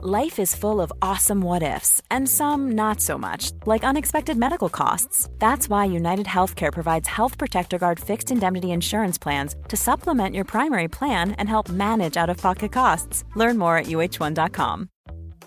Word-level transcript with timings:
Life 0.00 0.38
is 0.38 0.54
full 0.54 0.80
of 0.80 0.92
awesome 1.02 1.40
what 1.40 1.64
ifs, 1.64 2.00
and 2.08 2.28
some 2.28 2.70
not 2.76 3.00
so 3.00 3.18
much, 3.18 3.50
like 3.66 3.82
unexpected 3.82 4.36
medical 4.36 4.68
costs. 4.68 5.28
That's 5.40 5.68
why 5.68 5.86
United 5.86 6.26
Healthcare 6.26 6.72
provides 6.72 7.08
Health 7.08 7.36
Protector 7.36 7.78
Guard 7.78 7.98
fixed 7.98 8.30
indemnity 8.30 8.70
insurance 8.70 9.18
plans 9.18 9.56
to 9.66 9.76
supplement 9.76 10.36
your 10.36 10.44
primary 10.44 10.86
plan 10.86 11.32
and 11.32 11.48
help 11.48 11.68
manage 11.68 12.16
out 12.16 12.30
of 12.30 12.36
pocket 12.36 12.70
costs. 12.70 13.24
Learn 13.34 13.58
more 13.58 13.76
at 13.76 13.86
uh1.com. 13.86 14.88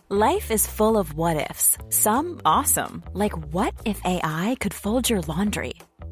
Life 0.10 0.52
is 0.52 0.68
full 0.68 0.98
of 0.98 1.14
what 1.14 1.50
ifs, 1.50 1.78
some 1.88 2.42
awesome, 2.44 3.04
like 3.14 3.54
what 3.54 3.74
if 3.86 4.02
AI 4.04 4.58
could 4.60 4.74
fold 4.74 5.10
your 5.10 5.22
laundry? 5.22 5.76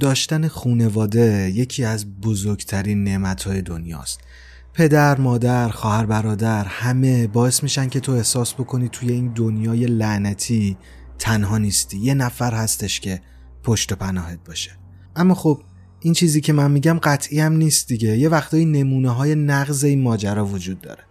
داشتن 0.00 0.48
خونواده 0.48 1.52
یکی 1.54 1.84
از 1.84 2.20
بزرگترین 2.20 3.04
نعمتهای 3.04 3.62
دنیاست. 3.62 4.20
پدر، 4.74 5.20
مادر، 5.20 5.68
خواهر 5.68 6.06
برادر 6.06 6.64
همه 6.64 7.26
باعث 7.26 7.62
میشن 7.62 7.88
که 7.88 8.00
تو 8.00 8.12
احساس 8.12 8.54
بکنی 8.54 8.88
توی 8.88 9.12
این 9.12 9.32
دنیای 9.32 9.86
لعنتی 9.86 10.76
تنها 11.18 11.58
نیستی. 11.58 11.98
یه 11.98 12.14
نفر 12.14 12.54
هستش 12.54 13.00
که 13.00 13.20
پشت 13.62 13.92
و 13.92 13.96
پناهت 13.96 14.38
باشه. 14.46 14.70
اما 15.16 15.34
خب 15.34 15.62
این 16.00 16.14
چیزی 16.14 16.40
که 16.40 16.52
من 16.52 16.70
میگم 16.70 16.98
قطعی 17.02 17.40
هم 17.40 17.52
نیست 17.52 17.88
دیگه. 17.88 18.18
یه 18.18 18.28
وقتایی 18.28 18.64
نمونه 18.64 19.10
های 19.10 19.34
نقض 19.34 19.84
این 19.84 20.02
ماجرا 20.02 20.46
وجود 20.46 20.80
داره. 20.80 21.02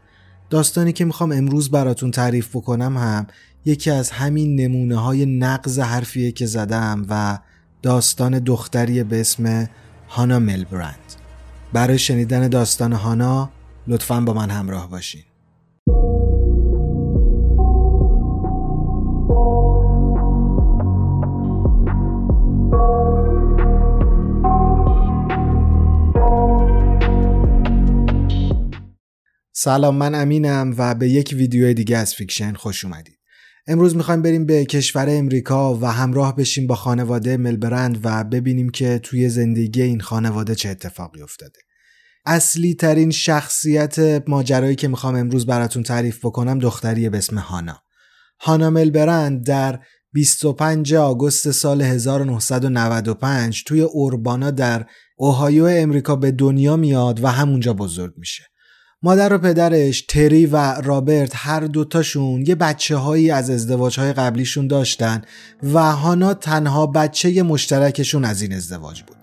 داستانی 0.50 0.94
که 0.94 1.06
می‌خوام 1.06 1.32
امروز 1.32 1.72
براتون 1.72 2.12
تعریف 2.12 2.56
بکنم 2.56 2.98
هم 2.98 3.28
یکی 3.66 3.92
از 3.92 4.12
همین 4.12 4.62
نمونه 4.62 4.98
های 4.98 5.26
نقض 5.26 5.80
حرفیه 5.80 6.32
که 6.32 6.46
زدم 6.46 7.06
و 7.10 7.40
داستان 7.86 8.40
دختری 8.40 9.04
به 9.04 9.20
اسم 9.20 9.70
هانا 10.10 10.40
ملبرند. 10.40 11.14
برای 11.74 11.98
شنیدن 11.98 12.48
داستان 12.48 12.94
هانا 12.94 13.50
لطفا 13.88 14.22
با 14.22 14.34
من 14.34 14.50
همراه 14.50 14.90
باشین. 14.90 15.24
سلام 29.54 29.96
من 29.96 30.16
امینم 30.16 30.76
و 30.78 30.96
به 30.96 31.10
یک 31.10 31.36
ویدیو 31.38 31.74
دیگه 31.74 31.98
از 31.98 32.14
فیکشن 32.14 32.54
خوش 32.54 32.86
اومدید. 32.86 33.15
امروز 33.68 33.96
می‌خوایم 33.96 34.22
بریم 34.22 34.46
به 34.46 34.66
کشور 34.66 35.06
امریکا 35.10 35.76
و 35.76 35.86
همراه 35.86 36.36
بشیم 36.36 36.68
با 36.68 36.76
خانواده 36.76 37.38
ملبرند 37.38 38.00
و 38.04 38.24
ببینیم 38.24 38.70
که 38.70 39.00
توی 39.04 39.30
زندگی 39.30 39.82
این 39.82 40.00
خانواده 40.02 40.56
چه 40.56 40.70
اتفاقی 40.70 41.22
افتاده. 41.22 41.60
اصلی 42.26 42.74
ترین 42.74 43.12
شخصیت 43.12 44.24
ماجرایی 44.28 44.76
که 44.76 44.88
می‌خوام 44.88 45.16
امروز 45.16 45.46
براتون 45.46 45.84
تعریف 45.84 46.26
بکنم 46.26 46.60
دختری 46.60 47.10
به 47.10 47.18
اسم 47.18 47.38
هانا. 47.38 47.82
هانا 48.42 48.70
ملبرند 48.70 49.46
در 49.46 49.80
25 50.14 50.94
آگوست 50.94 51.52
سال 51.52 51.82
1995 51.82 53.64
توی 53.64 53.82
اوربانا 53.82 54.52
در 54.52 54.86
اوهایو 55.18 55.66
امریکا 55.66 56.16
به 56.16 56.32
دنیا 56.32 56.76
میاد 56.76 57.24
و 57.24 57.28
همونجا 57.28 57.74
بزرگ 57.74 58.14
میشه. 58.18 58.44
مادر 59.06 59.34
و 59.34 59.38
پدرش 59.38 60.02
تری 60.02 60.46
و 60.46 60.82
رابرت 60.82 61.32
هر 61.34 61.60
دوتاشون 61.60 62.44
یه 62.48 62.56
بچه 62.56 62.96
هایی 62.96 63.32
از 63.32 63.50
ازدواج 63.50 64.00
های 64.00 64.14
قبلیشون 64.14 64.68
داشتن 64.68 65.22
و 65.74 65.80
هانا 65.80 66.34
تنها 66.34 66.88
بچه 66.88 67.44
مشترکشون 67.44 68.26
از 68.26 68.42
این 68.42 68.54
ازدواج 68.54 69.02
بود. 69.02 69.18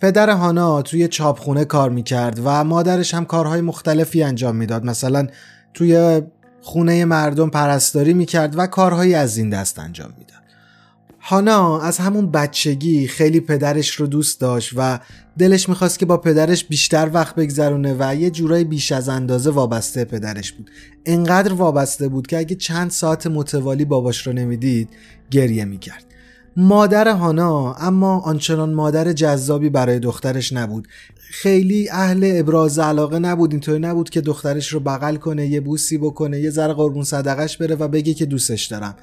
پدر 0.00 0.30
هانا 0.30 0.82
توی 0.82 1.08
چاپخونه 1.08 1.64
کار 1.64 1.90
می‌کرد 1.90 2.40
و 2.44 2.64
مادرش 2.64 3.14
هم 3.14 3.24
کارهای 3.24 3.60
مختلفی 3.60 4.22
انجام 4.22 4.56
می‌داد. 4.56 4.84
مثلا 4.84 5.26
توی 5.74 6.22
خونه 6.60 7.04
مردم 7.04 7.50
پرستاری 7.50 8.14
می‌کرد 8.14 8.58
و 8.58 8.66
کارهایی 8.66 9.14
از 9.14 9.36
این 9.36 9.50
دست 9.50 9.78
انجام 9.78 10.14
می‌داد. 10.18 10.41
هانا 11.24 11.80
از 11.80 11.98
همون 11.98 12.30
بچگی 12.30 13.06
خیلی 13.06 13.40
پدرش 13.40 13.94
رو 13.94 14.06
دوست 14.06 14.40
داشت 14.40 14.72
و 14.76 15.00
دلش 15.38 15.68
می‌خواست 15.68 15.98
که 15.98 16.06
با 16.06 16.16
پدرش 16.16 16.64
بیشتر 16.64 17.10
وقت 17.12 17.34
بگذرونه 17.34 17.96
و 17.98 18.14
یه 18.14 18.30
جورای 18.30 18.64
بیش 18.64 18.92
از 18.92 19.08
اندازه 19.08 19.50
وابسته 19.50 20.04
پدرش 20.04 20.52
بود. 20.52 20.70
انقدر 21.06 21.52
وابسته 21.52 22.08
بود 22.08 22.26
که 22.26 22.38
اگه 22.38 22.56
چند 22.56 22.90
ساعت 22.90 23.26
متوالی 23.26 23.84
باباش 23.84 24.26
رو 24.26 24.32
نمی‌دید 24.32 24.88
گریه 25.30 25.64
می‌کرد. 25.64 26.04
مادر 26.56 27.08
هانا 27.08 27.74
اما 27.74 28.20
آنچنان 28.20 28.72
مادر 28.72 29.12
جذابی 29.12 29.70
برای 29.70 29.98
دخترش 29.98 30.52
نبود. 30.52 30.88
خیلی 31.30 31.88
اهل 31.88 32.32
ابراز 32.34 32.78
علاقه 32.78 33.18
نبود 33.18 33.52
اینطوری 33.52 33.78
نبود 33.78 34.10
که 34.10 34.20
دخترش 34.20 34.68
رو 34.68 34.80
بغل 34.80 35.16
کنه 35.16 35.46
یه 35.46 35.60
بوسی 35.60 35.98
بکنه 35.98 36.40
یه 36.40 36.50
ذره 36.50 36.72
قربون 36.72 37.04
صدقش 37.04 37.56
بره 37.56 37.74
و 37.74 37.88
بگه 37.88 38.14
که 38.14 38.26
دوستش 38.26 38.66
دارم. 38.66 38.96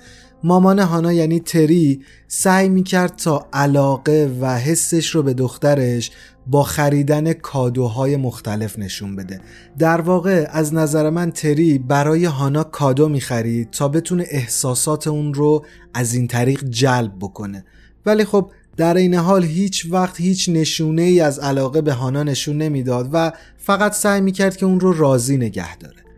مامان 0.44 0.80
هانا 0.80 1.14
یعنی 1.14 1.40
تری 1.40 2.02
سعی 2.28 2.70
می‌کرد 2.70 3.16
تا 3.16 3.48
علاقه 3.54 4.32
و 4.42 4.58
حسش 4.58 5.10
رو 5.10 5.24
به 5.24 5.34
دخترش 5.34 6.12
با 6.48 6.64
خریدن 6.64 7.34
کادوهای 7.34 8.18
مختلف 8.18 8.80
نشون 8.80 9.16
بده. 9.16 9.42
در 9.80 10.02
واقع 10.02 10.48
از 10.52 10.74
نظر 10.74 11.10
من 11.10 11.32
تری 11.32 11.78
برای 11.78 12.26
هانا 12.26 12.64
کادو 12.64 13.10
می‌خرید 13.10 13.72
تا 13.72 13.88
بتونه 13.88 14.26
احساسات 14.30 15.08
اون 15.08 15.34
رو 15.34 15.66
از 15.94 16.14
این 16.14 16.28
طریق 16.28 16.64
جلب 16.64 17.12
بکنه. 17.20 17.66
ولی 18.06 18.26
خب 18.26 18.52
در 18.78 18.94
این 18.94 19.14
حال 19.14 19.44
هیچ 19.44 19.88
وقت 19.92 20.22
هیچ 20.22 20.50
نشونه 20.50 21.02
ای 21.02 21.20
از 21.20 21.40
علاقه 21.40 21.82
به 21.82 21.94
هانا 21.94 22.24
نشون 22.24 22.58
نمی‌داد 22.58 23.10
و 23.14 23.32
فقط 23.58 23.94
سعی 23.94 24.22
می‌کرد 24.22 24.58
که 24.58 24.66
اون 24.66 24.80
رو 24.80 24.94
راضی 24.94 25.38
نگه 25.38 25.78
داره. 25.78 26.09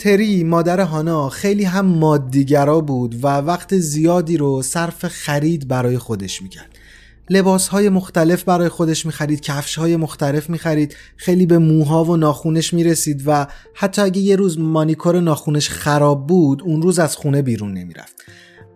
تری 0.00 0.44
مادر 0.44 0.80
هانا 0.80 1.28
خیلی 1.28 1.64
هم 1.64 1.86
مادیگرا 1.86 2.80
بود 2.80 3.24
و 3.24 3.26
وقت 3.26 3.76
زیادی 3.78 4.36
رو 4.36 4.62
صرف 4.62 5.08
خرید 5.08 5.68
برای 5.68 5.98
خودش 5.98 6.42
می‌کرد. 6.42 6.78
لباس 7.30 7.68
های 7.68 7.88
مختلف 7.88 8.44
برای 8.44 8.68
خودش 8.68 9.06
می‌خرید 9.06 9.40
کفش 9.40 9.78
های 9.78 9.96
مختلف 9.96 10.50
می‌خرید 10.50 10.96
خیلی 11.16 11.46
به 11.46 11.58
موها 11.58 12.04
و 12.04 12.16
ناخونش 12.16 12.74
می‌رسید 12.74 13.22
و 13.26 13.46
حتی 13.74 14.02
اگه 14.02 14.20
یه 14.20 14.36
روز 14.36 14.58
مانیکور 14.58 15.20
ناخونش 15.20 15.68
خراب 15.68 16.26
بود 16.26 16.62
اون 16.62 16.82
روز 16.82 16.98
از 16.98 17.16
خونه 17.16 17.42
بیرون 17.42 17.74
نمی‌رفت. 17.74 18.16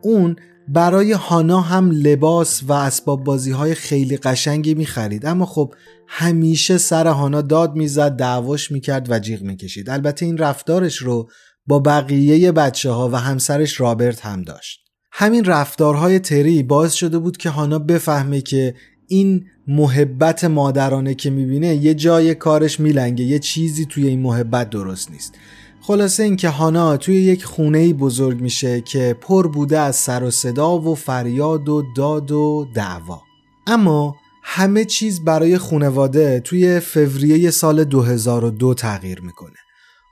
اون 0.03 0.37
برای 0.69 1.13
هانا 1.13 1.61
هم 1.61 1.91
لباس 1.91 2.63
و 2.63 2.73
اسباب 2.73 3.25
بازی 3.25 3.51
های 3.51 3.75
خیلی 3.75 4.17
قشنگی 4.17 4.75
می 4.75 4.87
خرید 4.87 5.27
اما 5.27 5.47
خب 5.47 5.75
همیشه 6.09 6.79
سر 6.79 7.07
هانا 7.07 7.43
داد 7.43 7.75
می‌زد 7.75 8.17
دعواش 8.17 8.71
می‌کرد 8.73 9.11
و 9.11 9.19
جیغ 9.19 9.43
می‌کشید. 9.43 9.91
البته 9.91 10.27
این 10.27 10.39
رفتارش 10.39 10.97
رو 10.97 11.29
با 11.67 11.79
بقیه 11.79 12.53
بچه 12.53 12.91
ها 12.91 13.09
و 13.09 13.17
همسرش 13.17 13.81
رابرت 13.81 14.27
هم 14.27 14.43
داشت. 14.43 14.81
همین 15.13 15.45
رفتارهای 15.45 16.19
تری 16.19 16.63
باعث 16.63 16.93
شده 16.93 17.19
بود 17.19 17.37
که 17.37 17.51
هانا 17.51 17.79
بفهمه 17.79 18.41
که 18.41 18.75
این 19.09 19.45
محبت 19.69 20.45
مادرانه 20.45 21.15
که 21.15 21.31
می‌بینه 21.31 21.75
یه 21.75 21.95
جای 21.95 22.35
کارش 22.35 22.81
میلنگه 22.81 23.25
یه 23.25 23.39
چیزی 23.39 23.87
توی 23.87 24.07
این 24.07 24.21
محبت 24.21 24.71
درست 24.71 25.11
نیست. 25.11 25.35
خلاصه 25.87 26.23
اینکه 26.23 26.49
هانا 26.49 26.97
توی 26.97 27.23
یک 27.23 27.45
خونه 27.45 27.93
بزرگ 27.93 28.41
میشه 28.41 28.81
که 28.81 29.17
پر 29.21 29.49
بوده 29.49 29.79
از 29.79 29.97
سر 29.97 30.23
و 30.23 30.31
صدا 30.31 30.79
و 30.79 30.95
فریاد 30.95 31.69
و 31.69 31.85
داد 31.97 32.33
و 32.33 32.69
دعوا. 32.75 33.23
اما 33.67 34.17
همه 34.43 34.85
چیز 34.85 35.25
برای 35.25 35.59
خونواده 35.59 36.41
توی 36.41 36.81
فوریه 36.81 37.51
سال 37.51 37.85
2002 37.85 38.75
تغییر 38.75 39.21
می‌کنه. 39.21 39.57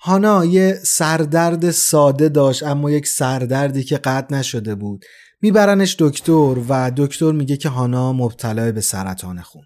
هانا 0.03 0.45
یه 0.45 0.79
سردرد 0.85 1.71
ساده 1.71 2.29
داشت 2.29 2.63
اما 2.63 2.91
یک 2.91 3.07
سردردی 3.07 3.85
که 3.85 3.97
قطع 3.97 4.37
نشده 4.37 4.75
بود. 4.75 5.05
میبرنش 5.43 5.97
دکتر 5.99 6.57
و 6.69 6.93
دکتر 6.97 7.33
میگه 7.33 7.57
که 7.57 7.69
هانا 7.69 8.13
مبتلا 8.13 8.73
به 8.73 8.81
سرطان 8.81 9.41
خون. 9.41 9.65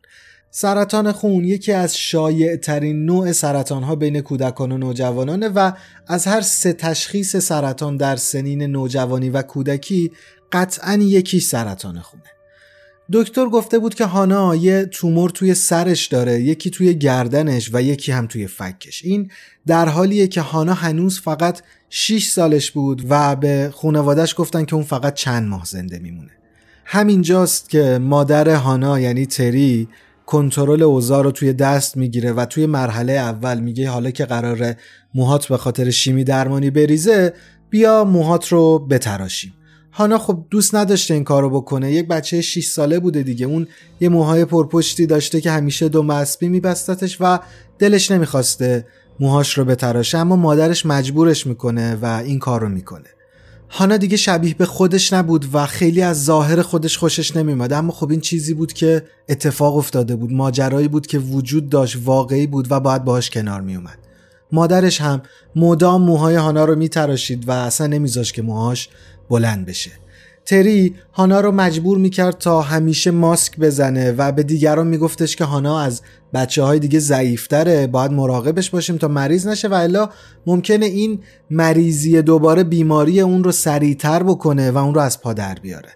سرطان 0.58 1.12
خون 1.12 1.44
یکی 1.44 1.72
از 1.72 1.96
شایع 1.96 2.56
ترین 2.56 3.04
نوع 3.04 3.32
سرطان 3.32 3.82
ها 3.82 3.94
بین 3.94 4.20
کودکان 4.20 4.72
و 4.72 4.78
نوجوانانه 4.78 5.48
و 5.48 5.72
از 6.06 6.26
هر 6.26 6.40
سه 6.40 6.72
تشخیص 6.72 7.36
سرطان 7.36 7.96
در 7.96 8.16
سنین 8.16 8.62
نوجوانی 8.62 9.30
و 9.30 9.42
کودکی 9.42 10.12
قطعا 10.52 10.94
یکی 10.94 11.40
سرطان 11.40 12.00
خونه. 12.00 12.22
دکتر 13.12 13.46
گفته 13.46 13.78
بود 13.78 13.94
که 13.94 14.04
هانا 14.04 14.56
یه 14.56 14.84
تومور 14.84 15.30
توی 15.30 15.54
سرش 15.54 16.06
داره 16.06 16.40
یکی 16.40 16.70
توی 16.70 16.94
گردنش 16.94 17.70
و 17.72 17.82
یکی 17.82 18.12
هم 18.12 18.26
توی 18.26 18.46
فکش. 18.46 19.04
این 19.04 19.30
در 19.66 19.88
حالیه 19.88 20.26
که 20.26 20.40
هانا 20.40 20.74
هنوز 20.74 21.20
فقط 21.20 21.62
6 21.90 22.28
سالش 22.28 22.70
بود 22.70 23.02
و 23.08 23.36
به 23.36 23.70
خانوادش 23.74 24.34
گفتن 24.38 24.64
که 24.64 24.74
اون 24.74 24.84
فقط 24.84 25.14
چند 25.14 25.48
ماه 25.48 25.64
زنده 25.64 25.98
میمونه. 25.98 26.30
همینجاست 26.84 27.70
که 27.70 27.98
مادر 27.98 28.48
هانا 28.48 29.00
یعنی 29.00 29.26
تری 29.26 29.88
کنترل 30.26 30.82
اوضاع 30.82 31.22
رو 31.22 31.30
توی 31.30 31.52
دست 31.52 31.96
می‌گیره 31.96 32.32
و 32.32 32.44
توی 32.44 32.66
مرحله 32.66 33.12
اول 33.12 33.60
میگه 33.60 33.90
حالا 33.90 34.10
که 34.10 34.24
قراره 34.24 34.76
موهات 35.14 35.46
به 35.46 35.56
خاطر 35.56 35.90
شیمی 35.90 36.24
درمانی 36.24 36.70
بریزه 36.70 37.32
بیا 37.70 38.04
موهات 38.04 38.48
رو 38.48 38.78
بتراشیم. 38.78 39.54
هانا 39.92 40.18
خب 40.18 40.44
دوست 40.50 40.74
نداشته 40.74 41.14
این 41.14 41.24
کارو 41.24 41.50
بکنه. 41.50 41.92
یک 41.92 42.08
بچه 42.08 42.40
6 42.40 42.66
ساله 42.66 42.98
بوده 42.98 43.22
دیگه. 43.22 43.46
اون 43.46 43.66
یه 44.00 44.08
موهای 44.08 44.44
پرپشتی 44.44 45.06
داشته 45.06 45.40
که 45.40 45.50
همیشه 45.50 45.88
دو 45.88 46.02
مسبی 46.02 46.48
میبستتش 46.48 47.16
و 47.20 47.38
دلش 47.78 48.10
نمی‌خواسته 48.10 48.86
موهاش 49.20 49.58
رو 49.58 49.64
بتراشه 49.64 50.18
اما 50.18 50.36
مادرش 50.36 50.86
مجبورش 50.86 51.46
می‌کنه 51.46 51.94
و 52.02 52.06
این 52.06 52.38
کار 52.38 52.60
رو 52.60 52.68
می‌کنه. 52.68 53.15
هانا 53.70 53.96
دیگه 53.96 54.16
شبیه 54.16 54.54
به 54.54 54.66
خودش 54.66 55.12
نبود 55.12 55.46
و 55.52 55.66
خیلی 55.66 56.02
از 56.02 56.24
ظاهر 56.24 56.62
خودش 56.62 56.98
خوشش 56.98 57.36
نمیومد 57.36 57.72
اما 57.72 57.92
خب 57.92 58.10
این 58.10 58.20
چیزی 58.20 58.54
بود 58.54 58.72
که 58.72 59.02
اتفاق 59.28 59.76
افتاده 59.76 60.16
بود. 60.16 60.32
ماجرایی 60.32 60.88
بود 60.88 61.06
که 61.06 61.18
وجود 61.18 61.68
داشت 61.68 61.98
واقعی 62.04 62.46
بود 62.46 62.72
و 62.72 62.80
باید 62.80 63.04
باهاش 63.04 63.30
کنار 63.30 63.60
میومد 63.60 63.98
مادرش 64.52 65.00
هم 65.00 65.22
مدام 65.56 66.02
موهای 66.02 66.34
هانا 66.34 66.64
رو 66.64 66.76
میتراشید 66.76 67.48
و 67.48 67.52
اصلا 67.52 67.86
نمیذاش 67.86 68.32
که 68.32 68.42
موهاش 68.42 68.88
بلند 69.30 69.66
بشه. 69.66 69.90
تری 70.46 70.94
هانا 71.12 71.40
رو 71.40 71.52
مجبور 71.52 71.98
می‌کرد 71.98 72.38
تا 72.38 72.62
همیشه 72.62 73.10
ماسک 73.10 73.58
بزنه 73.58 74.12
و 74.12 74.32
به 74.32 74.42
دیگران 74.42 74.86
میگفتش 74.86 75.36
که 75.36 75.44
هانا 75.44 75.80
از 75.80 76.02
بچه 76.34 76.62
های 76.62 76.78
دیگه 76.78 76.98
ضعیفتره 76.98 77.86
باید 77.86 78.12
مراقبش 78.12 78.70
باشیم 78.70 78.96
تا 78.96 79.08
مریض 79.08 79.46
نشه 79.46 79.68
و 79.68 79.74
الا 79.74 80.08
ممکنه 80.46 80.86
این 80.86 81.18
مریضی 81.50 82.22
دوباره 82.22 82.64
بیماری 82.64 83.20
اون 83.20 83.44
رو 83.44 83.52
سریعتر 83.52 84.22
بکنه 84.22 84.70
و 84.70 84.78
اون 84.78 84.94
رو 84.94 85.00
از 85.00 85.20
پا 85.20 85.32
در 85.32 85.54
بیاره. 85.54 85.88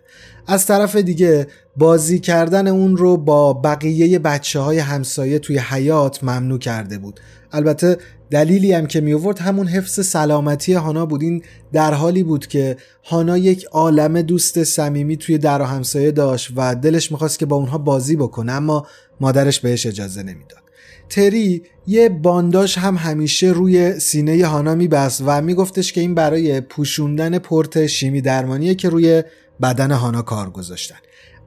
از 0.46 0.66
طرف 0.66 0.96
دیگه 0.96 1.46
بازی 1.76 2.18
کردن 2.18 2.68
اون 2.68 2.96
رو 2.96 3.16
با 3.16 3.52
بقیه 3.52 4.18
بچه 4.18 4.60
های 4.60 4.78
همسایه 4.78 5.38
توی 5.38 5.58
حیات 5.58 6.24
ممنوع 6.24 6.58
کرده 6.58 6.98
بود. 6.98 7.20
البته 7.52 7.98
دلیلی 8.30 8.72
هم 8.72 8.86
که 8.86 9.00
می 9.00 9.14
آورد 9.14 9.38
همون 9.38 9.66
حفظ 9.66 10.06
سلامتی 10.06 10.72
هانا 10.72 11.06
بود. 11.06 11.22
این 11.22 11.42
در 11.72 11.94
حالی 11.94 12.22
بود 12.22 12.46
که 12.46 12.76
هانا 13.04 13.38
یک 13.38 13.64
عالم 13.64 14.22
دوست 14.22 14.64
صمیمی 14.64 15.16
توی 15.16 15.38
در 15.38 15.62
و 15.62 15.64
همسایه 15.64 16.10
داشت 16.10 16.50
و 16.56 16.74
دلش 16.74 17.12
می‌خواست 17.12 17.38
که 17.38 17.46
با 17.46 17.56
اونها 17.56 17.78
بازی 17.78 18.16
بکنه 18.16 18.52
اما 18.52 18.86
مادرش 19.20 19.60
بهش 19.60 19.86
اجازه 19.86 20.22
نمی‌داد. 20.22 20.60
تری 21.08 21.62
یه 21.86 22.08
بانداش 22.08 22.78
هم 22.78 22.96
همیشه 22.96 23.46
روی 23.46 24.00
سینه 24.00 24.46
هانا 24.46 24.74
میبست 24.74 25.22
و 25.26 25.42
میگفتش 25.42 25.92
که 25.92 26.00
این 26.00 26.14
برای 26.14 26.60
پوشوندن 26.60 27.38
پورت 27.38 27.86
شیمی 27.86 28.20
درمانیه 28.20 28.74
که 28.74 28.88
روی 28.88 29.22
بدن 29.62 29.90
هانا 29.90 30.22
کار 30.22 30.50
گذاشتن. 30.50 30.96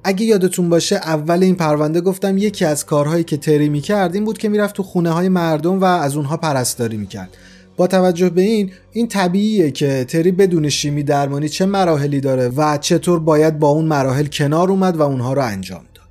اگه 0.04 0.26
یادتون 0.26 0.70
باشه 0.70 0.96
اول 0.96 1.44
این 1.44 1.56
پرونده 1.56 2.02
گفتم 2.02 2.38
یکی 2.38 2.66
از 2.66 2.86
کارهایی 2.86 3.24
که 3.24 3.38
تری 3.38 3.70
می‌کرد 3.70 4.16
این 4.16 4.26
بود 4.26 4.38
که 4.38 4.50
می‌رفت 4.50 4.76
تو 4.76 4.84
خونه 4.84 5.10
های 5.12 5.30
مردم 5.30 5.82
و 5.82 5.86
از 5.86 6.16
اونها 6.16 6.38
پرستاری 6.38 6.98
می‌کرد. 6.98 7.38
با 7.78 7.88
توجه 7.88 8.30
به 8.30 8.42
این 8.42 8.72
این 8.92 9.08
طبیعیه 9.08 9.72
که 9.72 10.06
تری 10.06 10.32
بدون 10.32 10.70
شیمی 10.70 11.04
درمانی 11.04 11.50
چه 11.50 11.66
مراحلی 11.66 12.22
داره 12.22 12.50
و 12.50 12.78
چطور 12.78 13.20
باید 13.20 13.60
با 13.60 13.70
اون 13.70 13.86
مراحل 13.86 14.26
کنار 14.26 14.72
اومد 14.72 14.98
و 14.98 15.02
اونها 15.02 15.34
رو 15.34 15.42
انجام 15.42 15.86
داد. 15.96 16.08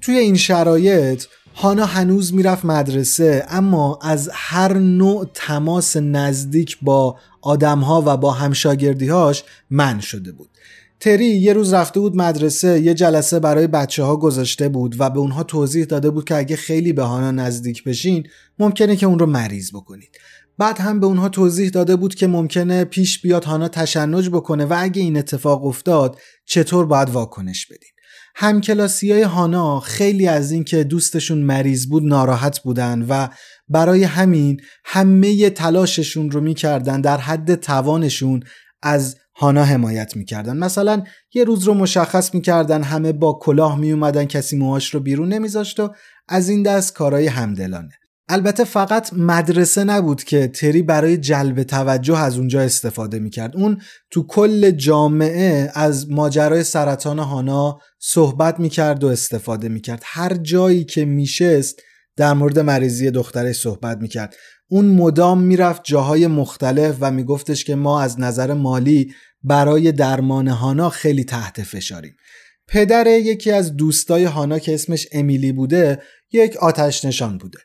توی 0.00 0.18
این 0.18 0.36
شرایط 0.36 1.24
هانا 1.54 1.86
هنوز 1.86 2.34
می‌رفت 2.34 2.64
مدرسه 2.64 3.46
اما 3.48 3.98
از 4.02 4.30
هر 4.32 4.72
نوع 4.78 5.26
تماس 5.34 5.96
نزدیک 5.96 6.78
با 6.82 7.16
آدمها 7.42 8.02
و 8.06 8.16
با 8.16 8.32
همشاگردیهاش 8.32 9.44
من 9.70 10.00
شده 10.00 10.32
بود. 10.32 10.50
تری 11.00 11.24
یه 11.24 11.52
روز 11.52 11.72
رفته 11.72 12.00
بود 12.00 12.16
مدرسه 12.16 12.80
یه 12.80 12.94
جلسه 12.94 13.40
برای 13.40 13.66
بچه 13.66 14.02
ها 14.02 14.16
گذاشته 14.16 14.68
بود 14.68 14.96
و 14.98 15.10
به 15.10 15.18
اونها 15.18 15.42
توضیح 15.42 15.84
داده 15.84 16.10
بود 16.10 16.24
که 16.24 16.36
اگه 16.36 16.56
خیلی 16.56 16.92
به 16.92 17.02
هانا 17.02 17.30
نزدیک 17.30 17.84
بشین 17.84 18.26
ممکنه 18.58 18.96
که 18.96 19.06
اون 19.06 19.18
رو 19.18 19.26
مریض 19.26 19.70
بکنید. 19.74 20.18
بعد 20.58 20.78
هم 20.78 21.00
به 21.00 21.06
اونها 21.06 21.28
توضیح 21.28 21.68
داده 21.68 21.96
بود 21.96 22.14
که 22.14 22.26
ممکنه 22.26 22.84
پیش 22.84 23.20
بیاد 23.20 23.44
هانا 23.44 23.68
تشنج 23.68 24.28
بکنه 24.28 24.64
و 24.64 24.74
اگه 24.78 25.02
این 25.02 25.16
اتفاق 25.16 25.64
افتاد 25.64 26.18
چطور 26.44 26.86
باید 26.86 27.10
واکنش 27.10 27.66
بدین. 27.66 27.90
همکلاسی 28.34 29.12
های 29.12 29.22
هانا 29.22 29.80
خیلی 29.80 30.28
از 30.28 30.52
این 30.52 30.64
که 30.64 30.84
دوستشون 30.84 31.38
مریض 31.38 31.86
بود 31.86 32.02
ناراحت 32.02 32.60
بودن 32.60 33.06
و 33.08 33.28
برای 33.68 34.04
همین 34.04 34.60
همه 34.84 35.50
تلاششون 35.50 36.30
رو 36.30 36.40
می‌کردن 36.40 37.00
در 37.00 37.16
حد 37.16 37.54
توانشون 37.54 38.42
از 38.82 39.16
هانا 39.40 39.64
حمایت 39.64 40.16
می‌کردن. 40.16 40.56
مثلا 40.56 41.02
یه 41.34 41.44
روز 41.44 41.64
رو 41.64 41.74
مشخص 41.74 42.34
می‌کردن 42.34 42.82
همه 42.82 43.12
با 43.12 43.38
کلاه 43.42 43.78
میومدن 43.78 44.24
کسی 44.24 44.56
موهاش 44.56 44.94
رو 44.94 45.00
بیرون 45.00 45.28
نمیذاشت 45.28 45.80
و 45.80 45.90
از 46.28 46.48
این 46.48 46.62
دست 46.62 46.94
کارهای 46.94 47.26
همدلانه. 47.26 47.90
البته 48.28 48.64
فقط 48.64 49.12
مدرسه 49.12 49.84
نبود 49.84 50.24
که 50.24 50.48
تری 50.48 50.82
برای 50.82 51.16
جلب 51.16 51.62
توجه 51.62 52.18
از 52.18 52.38
اونجا 52.38 52.60
استفاده 52.60 53.18
می‌کرد. 53.18 53.56
اون 53.56 53.80
تو 54.10 54.26
کل 54.26 54.70
جامعه 54.70 55.70
از 55.74 56.10
ماجرای 56.10 56.64
سرطان 56.64 57.18
هانا 57.18 57.78
صحبت 57.98 58.60
می‌کرد 58.60 59.04
و 59.04 59.08
استفاده 59.08 59.68
می‌کرد. 59.68 60.02
هر 60.04 60.34
جایی 60.34 60.84
که 60.84 61.04
میشست 61.04 61.80
در 62.16 62.32
مورد 62.32 62.58
مریضی 62.58 63.10
دخترش 63.10 63.56
صحبت 63.56 63.98
می‌کرد. 63.98 64.34
اون 64.70 64.84
مدام 64.84 65.40
می‌رفت 65.42 65.80
جاهای 65.84 66.26
مختلف 66.26 66.96
و 67.00 67.10
میگفتش 67.10 67.64
که 67.64 67.74
ما 67.74 68.00
از 68.00 68.20
نظر 68.20 68.54
مالی 68.54 69.14
برای 69.42 69.92
درمان 69.92 70.48
هانا 70.48 70.88
خیلی 70.88 71.24
تحت 71.24 71.62
فشاریم. 71.62 72.16
پدر 72.68 73.06
یکی 73.06 73.50
از 73.50 73.76
دوستای 73.76 74.24
هانا 74.24 74.58
که 74.58 74.74
اسمش 74.74 75.08
امیلی 75.12 75.52
بوده 75.52 76.02
یک 76.32 76.56
آتش 76.56 77.04
نشان 77.04 77.38
بوده. 77.38 77.58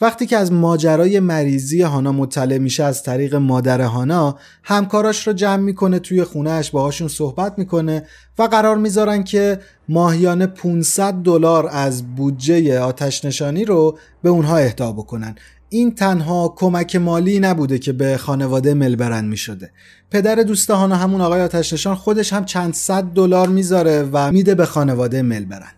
وقتی 0.00 0.26
که 0.26 0.36
از 0.36 0.52
ماجرای 0.52 1.20
مریضی 1.20 1.82
هانا 1.82 2.12
مطلع 2.12 2.58
میشه 2.58 2.84
از 2.84 3.02
طریق 3.02 3.34
مادر 3.34 3.80
هانا 3.80 4.38
همکاراش 4.62 5.26
رو 5.26 5.32
جمع 5.32 5.62
می‌کنه 5.62 5.98
توی 5.98 6.24
خونهش 6.24 6.70
باهاشون 6.70 7.08
صحبت 7.08 7.54
می‌کنه 7.58 8.06
و 8.38 8.42
قرار 8.42 8.76
می‌ذارن 8.76 9.24
که 9.24 9.60
ماهیانه 9.88 10.46
500 10.46 11.14
دلار 11.14 11.68
از 11.72 12.14
بودجه 12.14 12.80
آتش 12.80 13.24
نشانی 13.24 13.64
رو 13.64 13.98
به 14.22 14.28
اونها 14.28 14.56
اهدا 14.56 14.92
بکنن. 14.92 15.34
این 15.72 15.94
تنها 15.94 16.54
کمک 16.56 16.96
مالی 16.96 17.40
نبوده 17.40 17.78
که 17.78 17.92
به 17.92 18.16
خانواده 18.16 18.74
ملبرن 18.74 19.24
می 19.24 19.36
شده. 19.36 19.70
پدر 20.10 20.34
دوست 20.34 20.70
هانا 20.70 20.96
همون 20.96 21.20
آقای 21.20 21.42
آتشنشان 21.42 21.94
خودش 21.94 22.32
هم 22.32 22.44
چند 22.44 22.74
صد 22.74 23.04
دلار 23.04 23.48
می‌ذاره 23.48 24.08
و 24.12 24.32
میده 24.32 24.54
به 24.54 24.66
خانواده 24.66 25.22
ملبرن. 25.22 25.72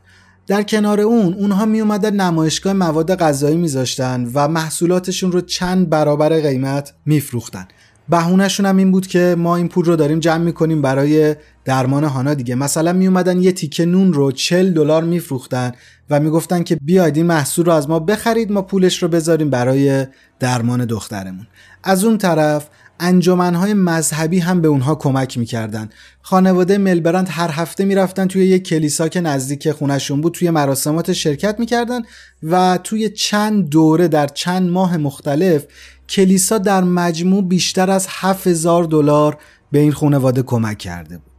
در 0.47 0.63
کنار 0.63 1.01
اون 1.01 1.35
اونها 1.35 1.65
می 1.65 1.81
اومدن 1.81 2.17
نمایشگاه 2.17 2.73
مواد 2.73 3.15
غذایی 3.15 3.57
میذاشتن 3.57 4.31
و 4.35 4.49
محصولاتشون 4.49 5.33
رو 5.33 5.41
چند 5.41 5.91
برابر 5.91 6.41
قیمت 6.41 6.95
میفروختن. 7.07 7.69
بهونهشون 8.09 8.67
هم 8.67 8.77
این 8.77 8.93
بود 8.93 9.07
که 9.07 9.35
ما 9.39 9.57
این 9.57 9.69
پول 9.69 9.85
رو 9.85 9.97
داریم 9.97 10.19
جمع 10.19 10.45
می‌کنیم 10.45 10.83
برای 10.83 11.37
درمان 11.65 12.05
هانا 12.05 12.35
دیگه. 12.35 12.55
مثلا 12.55 12.93
می 12.93 13.07
اومدن 13.07 13.43
یه 13.43 13.53
تیکه 13.53 13.85
نون 13.85 14.13
رو 14.13 14.33
40 14.33 14.73
دلار 14.73 15.05
میفروختن 15.05 15.73
و 16.11 16.21
می‌گفتن 16.21 16.63
که 16.63 16.77
بیاید 16.77 17.17
این 17.17 17.27
محصول 17.27 17.67
رو 17.67 17.73
از 17.73 17.89
ما 17.89 17.99
بخرید 17.99 18.53
ما 18.53 18.63
پولش 18.63 19.03
رو 19.03 19.09
بذاریم 19.09 19.51
برای 19.51 20.07
درمان 20.41 20.85
دخترمون. 20.85 21.47
از 21.85 22.05
اون 22.05 22.19
طرف 22.19 22.69
انجمنهای 23.01 23.75
مذهبی 23.75 24.39
هم 24.39 24.61
به 24.61 24.69
اونها 24.69 24.95
کمک 24.95 25.39
می‌کردن. 25.39 25.89
خانواده 26.23 26.79
ملبرند 26.79 27.29
هر 27.31 27.51
هفته 27.51 27.85
می‌رفتن 27.85 28.27
توی 28.27 28.47
یک 28.47 28.69
کلیسا 28.69 29.09
که 29.09 29.21
نزدیک 29.21 29.71
خونشون 29.71 30.21
بود 30.21 30.35
توی 30.35 30.51
مراسمات 30.51 31.13
شرکت 31.13 31.61
می‌کردن 31.61 32.01
و 32.43 32.79
توی 32.85 33.09
چند 33.09 33.69
دوره 33.69 34.09
در 34.09 34.27
چند 34.27 34.71
ماه 34.71 34.97
مختلف 34.97 35.65
کلیسا 36.13 36.59
در 36.59 36.85
مجموع 36.85 37.43
بیشتر 37.43 37.91
از 37.91 38.07
7000 38.11 38.85
دلار 38.85 39.39
به 39.73 39.79
این 39.79 39.93
خانواده 39.93 40.43
کمک 40.43 40.79
کرده 40.79 41.19
بود. 41.19 41.33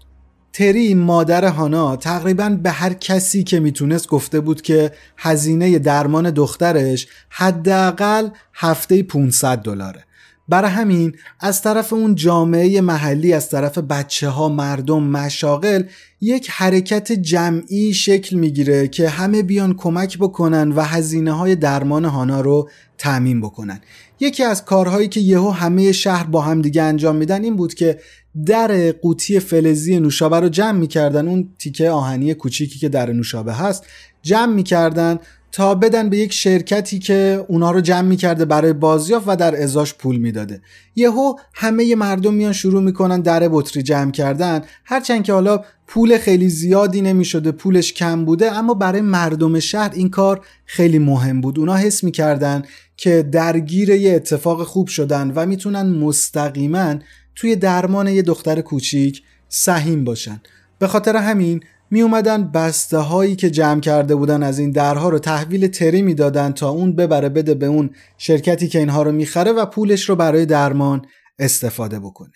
تری 0.53 0.93
مادر 0.93 1.47
هانا 1.47 1.95
تقریبا 1.95 2.49
به 2.49 2.71
هر 2.71 2.93
کسی 2.93 3.43
که 3.43 3.59
می‌تونست 3.59 4.07
گفته 4.07 4.39
بود 4.39 4.61
که 4.61 4.91
هزینه 5.17 5.79
درمان 5.79 6.29
دخترش 6.29 7.07
حداقل 7.29 8.29
هفته 8.53 9.03
500 9.03 9.57
دلاره. 9.57 10.05
برای 10.49 10.71
همین 10.71 11.15
از 11.39 11.61
طرف 11.61 11.93
اون 11.93 12.15
جامعه 12.15 12.81
محلی 12.81 13.33
از 13.33 13.49
طرف 13.49 13.77
بچه 13.77 14.29
ها 14.29 14.49
مردم 14.49 15.03
مشاغل 15.03 15.83
یک 16.21 16.49
حرکت 16.51 17.11
جمعی 17.11 17.93
شکل 17.93 18.35
می‌گیره 18.35 18.87
که 18.87 19.09
همه 19.09 19.43
بیان 19.43 19.73
کمک 19.73 20.17
بکنن 20.17 20.71
و 20.71 20.81
هزینه 20.81 21.31
های 21.31 21.55
درمان 21.55 22.05
هانا 22.05 22.41
رو 22.41 22.69
تعمین 22.97 23.41
بکنن. 23.41 23.81
یکی 24.19 24.43
از 24.43 24.65
کارهایی 24.65 25.07
که 25.07 25.19
یهو 25.19 25.49
همه 25.49 25.91
شهر 25.91 26.27
با 26.27 26.41
هم 26.41 26.61
دیگه 26.61 26.81
انجام 26.81 27.15
میدن 27.15 27.43
این 27.43 27.55
بود 27.55 27.73
که 27.73 27.99
در 28.45 28.91
قوطی 28.91 29.39
فلزی 29.39 29.99
نوشابه 29.99 30.39
رو 30.39 30.49
جمع 30.49 30.79
می‌کردن. 30.79 31.27
اون 31.27 31.49
تیکه 31.59 31.89
آهنی 31.89 32.33
کوچیکی 32.33 32.79
که 32.79 32.89
در 32.89 33.13
نوشابه 33.13 33.53
هست 33.53 33.85
جمع 34.21 34.53
می‌کردن. 34.53 35.19
تا 35.53 35.75
بدن 35.75 36.09
به 36.09 36.17
یک 36.17 36.33
شرکتی 36.33 36.99
که 36.99 37.45
اونا 37.47 37.71
رو 37.71 37.81
جمع 37.81 38.07
می‌کرده 38.07 38.45
برای 38.45 38.73
بازیافت 38.73 39.27
و 39.27 39.35
در 39.35 39.63
ازاش 39.63 39.93
پول 39.93 40.17
می‌داده. 40.17 40.61
یهو 40.95 41.35
همه 41.53 41.95
مردم 41.95 42.33
میان 42.33 42.53
شروع 42.53 42.83
می‌کنن 42.83 43.21
در 43.21 43.49
بطری 43.51 43.83
جمع 43.83 44.11
کردن. 44.11 44.61
هرچند 44.85 45.23
که 45.23 45.33
حالا 45.33 45.63
پول 45.87 46.17
خیلی 46.17 46.49
زیادی 46.49 47.01
نمی‌شده 47.01 47.51
پولش 47.51 47.93
کم 47.93 48.25
بوده 48.25 48.51
اما 48.51 48.73
برای 48.73 49.01
مردم 49.01 49.59
شهر 49.59 49.91
این 49.93 50.09
کار 50.09 50.45
خیلی 50.65 50.99
مهم 50.99 51.41
بود. 51.41 51.59
اونا 51.59 51.75
حس 51.75 52.03
می‌کردن 52.03 52.63
که 52.97 53.23
درگیر 53.31 53.89
یه 53.89 54.13
اتفاق 54.13 54.63
خوب 54.63 54.87
شدن 54.87 55.31
و 55.35 55.45
می‌تونن 55.45 55.89
مستقیما 55.89 56.95
توی 57.35 57.55
درمان 57.55 58.07
یه 58.07 58.21
دختر 58.21 58.61
کوچیک 58.61 59.23
سهیم 59.49 60.03
باشن. 60.03 60.41
به 60.79 60.87
خاطر 60.87 61.15
همین 61.15 61.59
می 61.93 62.01
اومدن 62.01 62.51
بسته 62.51 62.97
هایی 62.97 63.35
که 63.35 63.49
جمع 63.49 63.79
کرده 63.79 64.15
بودن 64.15 64.43
از 64.43 64.59
این 64.59 64.71
درها 64.71 65.09
رو 65.09 65.19
تحویل 65.19 65.67
تری 65.67 66.01
می‌دادن 66.01 66.51
تا 66.51 66.69
اون 66.69 66.95
ببره 66.95 67.29
بده 67.29 67.53
به 67.53 67.65
اون 67.65 67.89
شرکتی 68.17 68.67
که 68.67 68.79
اینها 68.79 69.03
رو 69.03 69.11
می‌خره 69.11 69.51
و 69.51 69.65
پولش 69.65 70.09
رو 70.09 70.15
برای 70.15 70.45
درمان 70.45 71.05
استفاده 71.39 71.99
بکنه. 71.99 72.31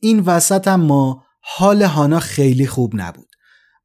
این 0.00 0.20
وسط 0.20 0.68
ما 0.68 1.24
حال 1.40 1.82
هانا 1.82 2.20
خیلی 2.20 2.66
خوب 2.66 2.92
نبود. 2.94 3.28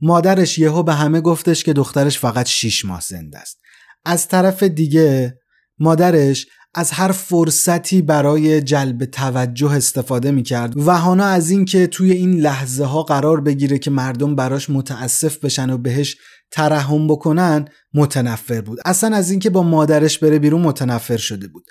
مادرش 0.01 0.59
یهو 0.59 0.83
به 0.83 0.93
همه 0.93 1.21
گفتش 1.21 1.63
که 1.63 1.73
دخترش 1.73 2.19
فقط 2.19 2.45
6 2.45 2.85
ماه 2.85 3.01
زنده 3.01 3.39
است. 3.39 3.57
از 4.05 4.27
طرف 4.27 4.63
دیگه 4.63 5.39
مادرش 5.79 6.47
از 6.77 6.91
هر 6.91 7.11
فرصتی 7.11 8.01
برای 8.01 8.61
جلب 8.61 9.05
توجه 9.05 9.71
استفاده 9.71 10.31
می‌کرد. 10.31 10.77
و 10.77 10.97
هانا 10.97 11.25
از 11.25 11.49
اینکه 11.49 11.87
توی 11.87 12.11
این 12.11 12.39
لحظه 12.39 12.85
ها 12.85 13.03
قرار 13.03 13.41
بگیره 13.41 13.77
که 13.77 13.91
مردم 13.91 14.35
براش 14.35 14.69
متاسف 14.69 15.37
بشن 15.37 15.69
و 15.69 15.77
بهش 15.77 16.17
ترحم 16.51 17.07
بکنن 17.07 17.65
متنفر 17.93 18.61
بود. 18.61 18.79
اصلا 18.85 19.15
از 19.15 19.31
اینکه 19.31 19.49
با 19.49 19.63
مادرش 19.63 20.19
بره 20.19 20.39
بیرون 20.39 20.61
متنفر 20.61 21.17
شده 21.17 21.47
بود. 21.47 21.65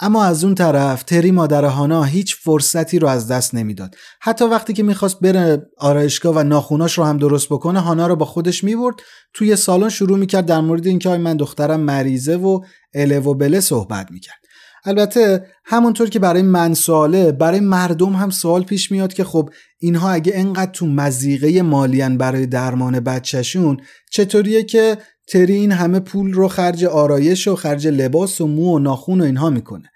اما 0.00 0.24
از 0.24 0.44
اون 0.44 0.54
طرف 0.54 1.02
تری 1.02 1.30
مادر 1.30 1.64
هانا 1.64 2.04
هیچ 2.04 2.36
فرصتی 2.36 2.98
رو 2.98 3.08
از 3.08 3.28
دست 3.28 3.54
نمی‌داد. 3.54 3.94
حتی 4.20 4.44
وقتی 4.44 4.72
که 4.72 4.82
می‌خواست 4.82 5.20
بره 5.20 5.62
آرایشگاه 5.78 6.36
و 6.36 6.42
ناخوناش 6.42 6.98
رو 6.98 7.04
هم 7.04 7.16
درست 7.16 7.46
بکنه 7.48 7.80
هانا 7.80 8.06
رو 8.06 8.16
با 8.16 8.24
خودش 8.24 8.64
می‌برد. 8.64 8.94
توی 9.34 9.56
سالن 9.56 9.88
شروع 9.88 10.18
می‌کرد 10.18 10.46
در 10.46 10.60
مورد 10.60 10.86
اینکه 10.86 11.08
من 11.08 11.36
دخترم 11.36 11.80
مریضه 11.80 12.36
و 12.36 12.60
اله 12.94 13.20
و 13.20 13.34
بله 13.34 13.60
صحبت 13.60 14.10
می‌کرد. 14.10 14.37
البته 14.84 15.46
همونطور 15.64 16.08
که 16.08 16.18
برای 16.18 16.42
من 16.42 16.74
سواله 16.74 17.32
برای 17.32 17.60
مردم 17.60 18.12
هم 18.12 18.30
سوال 18.30 18.62
پیش 18.62 18.90
میاد 18.90 19.12
که 19.12 19.24
خب 19.24 19.50
اینها 19.78 20.10
اگه 20.10 20.32
انقدر 20.34 20.70
تو 20.70 20.86
مزیقه 20.86 21.62
مالین 21.62 22.18
برای 22.18 22.46
درمان 22.46 23.00
بچهشون 23.00 23.76
چطوریه 24.10 24.64
که 24.64 24.98
تری 25.28 25.54
این 25.54 25.72
همه 25.72 26.00
پول 26.00 26.32
رو 26.32 26.48
خرج 26.48 26.84
آرایش 26.84 27.48
و 27.48 27.56
خرج 27.56 27.86
لباس 27.86 28.40
و 28.40 28.46
مو 28.46 28.74
و 28.74 28.78
ناخون 28.78 29.20
و 29.20 29.24
اینها 29.24 29.50
می‌کنه؟ 29.50 29.90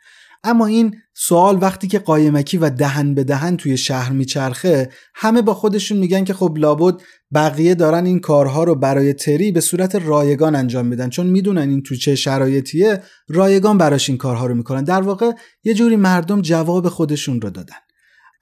اما 0.44 0.66
این 0.66 0.96
سوال 1.14 1.58
وقتی 1.62 1.88
که 1.88 1.98
قایمکی 1.98 2.58
و 2.58 2.70
دهن 2.70 3.14
به 3.14 3.24
دهن 3.24 3.56
توی 3.56 3.76
شهر 3.76 4.12
میچرخه 4.12 4.90
همه 5.14 5.42
با 5.42 5.54
خودشون 5.54 5.98
میگن 5.98 6.24
که 6.24 6.34
خب 6.34 6.54
لابد 6.58 7.00
بقیه 7.34 7.74
دارن 7.74 8.06
این 8.06 8.20
کارها 8.20 8.64
رو 8.64 8.74
برای 8.74 9.12
تری 9.12 9.52
به 9.52 9.60
صورت 9.60 9.94
رایگان 9.94 10.54
انجام 10.54 10.86
میدن. 10.86 11.08
چون 11.08 11.26
می‌دونن 11.26 11.68
این 11.68 11.82
تو 11.82 11.96
چه 11.96 12.14
شرایطیه 12.14 13.02
رایگان 13.28 13.78
براش 13.78 14.08
این 14.08 14.18
کارها 14.18 14.46
رو 14.46 14.54
می‌کنن. 14.54 14.84
در 14.84 15.00
واقع 15.00 15.32
یه 15.64 15.74
جوری 15.74 15.96
مردم 15.96 16.42
جواب 16.42 16.88
خودشون 16.88 17.40
رو 17.40 17.50
دادن. 17.50 17.76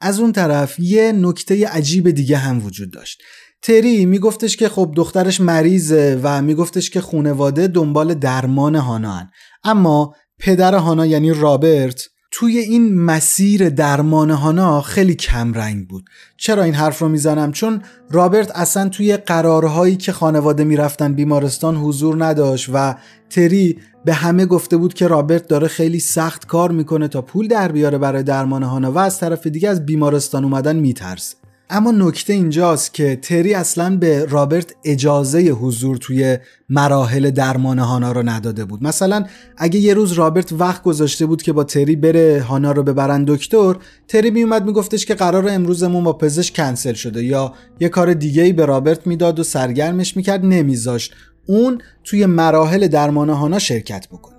از 0.01 0.21
اون 0.21 0.33
طرف 0.33 0.79
یه 0.79 1.13
نکته 1.13 1.69
عجیب 1.69 2.11
دیگه 2.11 2.37
هم 2.37 2.67
وجود 2.67 2.93
داشت. 2.93 3.23
تری 3.63 4.07
میگفتش 4.07 4.57
که 4.57 4.69
خب 4.69 4.93
دخترش 4.97 5.41
مریضه 5.41 6.21
و 6.23 6.43
میگفتش 6.43 6.91
که 6.91 7.01
خونواده 7.01 7.67
دنبال 7.67 8.15
درمان 8.15 8.75
هانا 8.75 9.13
هن. 9.13 9.31
اما 9.65 10.15
پدر 10.41 10.75
هانا 10.75 11.07
یعنی 11.07 11.35
رابرت 11.35 12.09
توی 12.33 12.59
این 12.59 13.01
مسیر 13.01 13.69
درمان 13.69 14.31
هانا 14.31 14.81
خیلی 14.81 15.15
کم 15.15 15.53
رنگ 15.53 15.89
بود. 15.89 16.05
چرا 16.37 16.63
این 16.63 16.75
حرف 16.75 16.99
رو 16.99 17.09
می‌زنم؟ 17.09 17.53
چون 17.53 17.83
رابرت 18.11 18.51
اصلا 18.51 18.89
توی 18.89 19.17
قرارهایی 19.17 19.97
که 19.97 20.13
خانواده 20.13 20.65
می‌رفتن 20.65 21.13
بیمارستان 21.13 21.77
حضور 21.77 22.25
نداشت 22.25 22.71
و 22.73 22.95
تری 23.31 23.79
به 24.05 24.13
همه 24.13 24.47
گفته 24.47 24.77
بود 24.77 24.95
که 24.95 25.09
رابرت 25.09 25.49
داره 25.49 25.69
خیلی 25.69 26.01
سخت 26.01 26.47
کار 26.47 26.71
می‌کنه 26.71 27.09
تا 27.09 27.23
پول 27.23 27.49
در 27.49 27.73
بیاره 27.73 27.99
برای 27.99 28.23
درمان 28.23 28.63
هانا 28.63 28.93
و 28.93 28.99
از 28.99 29.19
طرف 29.19 29.47
دیگه 29.47 29.69
از 29.69 29.87
بیمارستان 29.87 30.45
اومدن 30.45 30.77
میترسه. 30.77 31.40
اما 31.73 31.91
نکته 31.91 32.33
اینجاست 32.33 32.95
که 32.95 33.17
تری 33.17 33.55
اصلا 33.55 33.97
به 33.97 34.25
رابرت 34.25 34.75
اجازه 34.85 35.41
حضور 35.41 35.97
توی 35.97 36.39
مراحل 36.69 37.31
درمان 37.31 37.79
هانا 37.79 38.13
رو 38.13 38.23
نداده 38.29 38.65
بود. 38.65 38.83
مثلا 38.83 39.25
اگه 39.57 39.81
یه 39.81 39.95
روز 39.95 40.13
رابرت 40.13 40.53
وقت 40.53 40.83
گذاشته 40.83 41.27
بود 41.27 41.43
که 41.43 41.53
با 41.53 41.65
تری 41.65 41.97
بره 41.97 42.45
هانا 42.49 42.73
رو 42.73 42.83
ببرن 42.83 43.25
دکتر 43.25 43.77
تری 44.09 44.31
میومد 44.31 44.65
میگفتش 44.65 45.07
که 45.07 45.15
قرار 45.15 45.49
امروزمون 45.49 46.05
با 46.05 46.13
پزشک 46.13 46.57
کنسل 46.57 46.93
شده 46.93 47.25
یا 47.25 47.55
یه 47.81 47.89
کار 47.89 48.15
دیگه 48.15 48.43
ای 48.43 48.53
به 48.53 48.67
رابرت 48.67 49.07
می‌داد 49.07 49.39
و 49.39 49.43
سرگرمش 49.43 50.17
می‌کرد 50.17 50.45
نمیذاشت. 50.45 51.15
اون 51.47 51.81
توی 52.05 52.27
مراحل 52.27 52.89
درمان 52.89 53.31
هانا 53.31 53.59
شرکت 53.59 54.09
بکنه. 54.09 54.37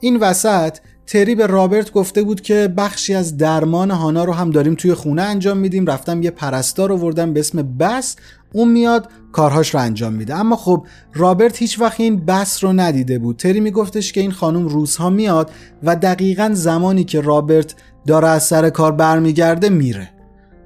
این 0.00 0.16
وسط 0.16 0.78
تری 1.08 1.34
به 1.34 1.46
رابرت 1.46 1.92
گفته 1.92 2.22
بود 2.22 2.40
که 2.40 2.74
بخشی 2.76 3.14
از 3.14 3.36
درمان 3.36 3.90
هانا 3.90 4.24
رو 4.24 4.32
هم 4.32 4.50
داریم 4.50 4.74
توی 4.74 4.94
خونه 4.94 5.22
انجام 5.22 5.56
میدیم. 5.56 5.86
رفتم 5.86 6.22
یه 6.22 6.30
پرستار 6.30 6.92
آوردم 6.92 7.32
به 7.32 7.40
اسم 7.40 7.76
بس. 7.76 8.16
اون 8.52 8.68
میاد 8.68 9.08
کارهاش 9.32 9.74
رو 9.74 9.80
انجام 9.80 10.12
میده. 10.12 10.34
اما 10.34 10.56
خب 10.56 10.86
رابرت 11.14 11.56
هیچ 11.56 11.80
وقت 11.80 12.00
این 12.00 12.24
بس 12.24 12.64
رو 12.64 12.72
ندیده 12.72 13.18
بود. 13.18 13.36
تری 13.36 13.60
میگفتش 13.60 14.12
که 14.12 14.20
این 14.20 14.32
خانم 14.32 14.68
روزها 14.68 15.10
میاد 15.10 15.50
و 15.82 15.96
دقیقا 15.96 16.50
زمانی 16.52 17.04
که 17.04 17.20
رابرت 17.20 17.74
داره 18.06 18.28
از 18.28 18.42
سر 18.42 18.70
کار 18.70 18.92
برمیگرده 18.92 19.68
میره. 19.68 20.17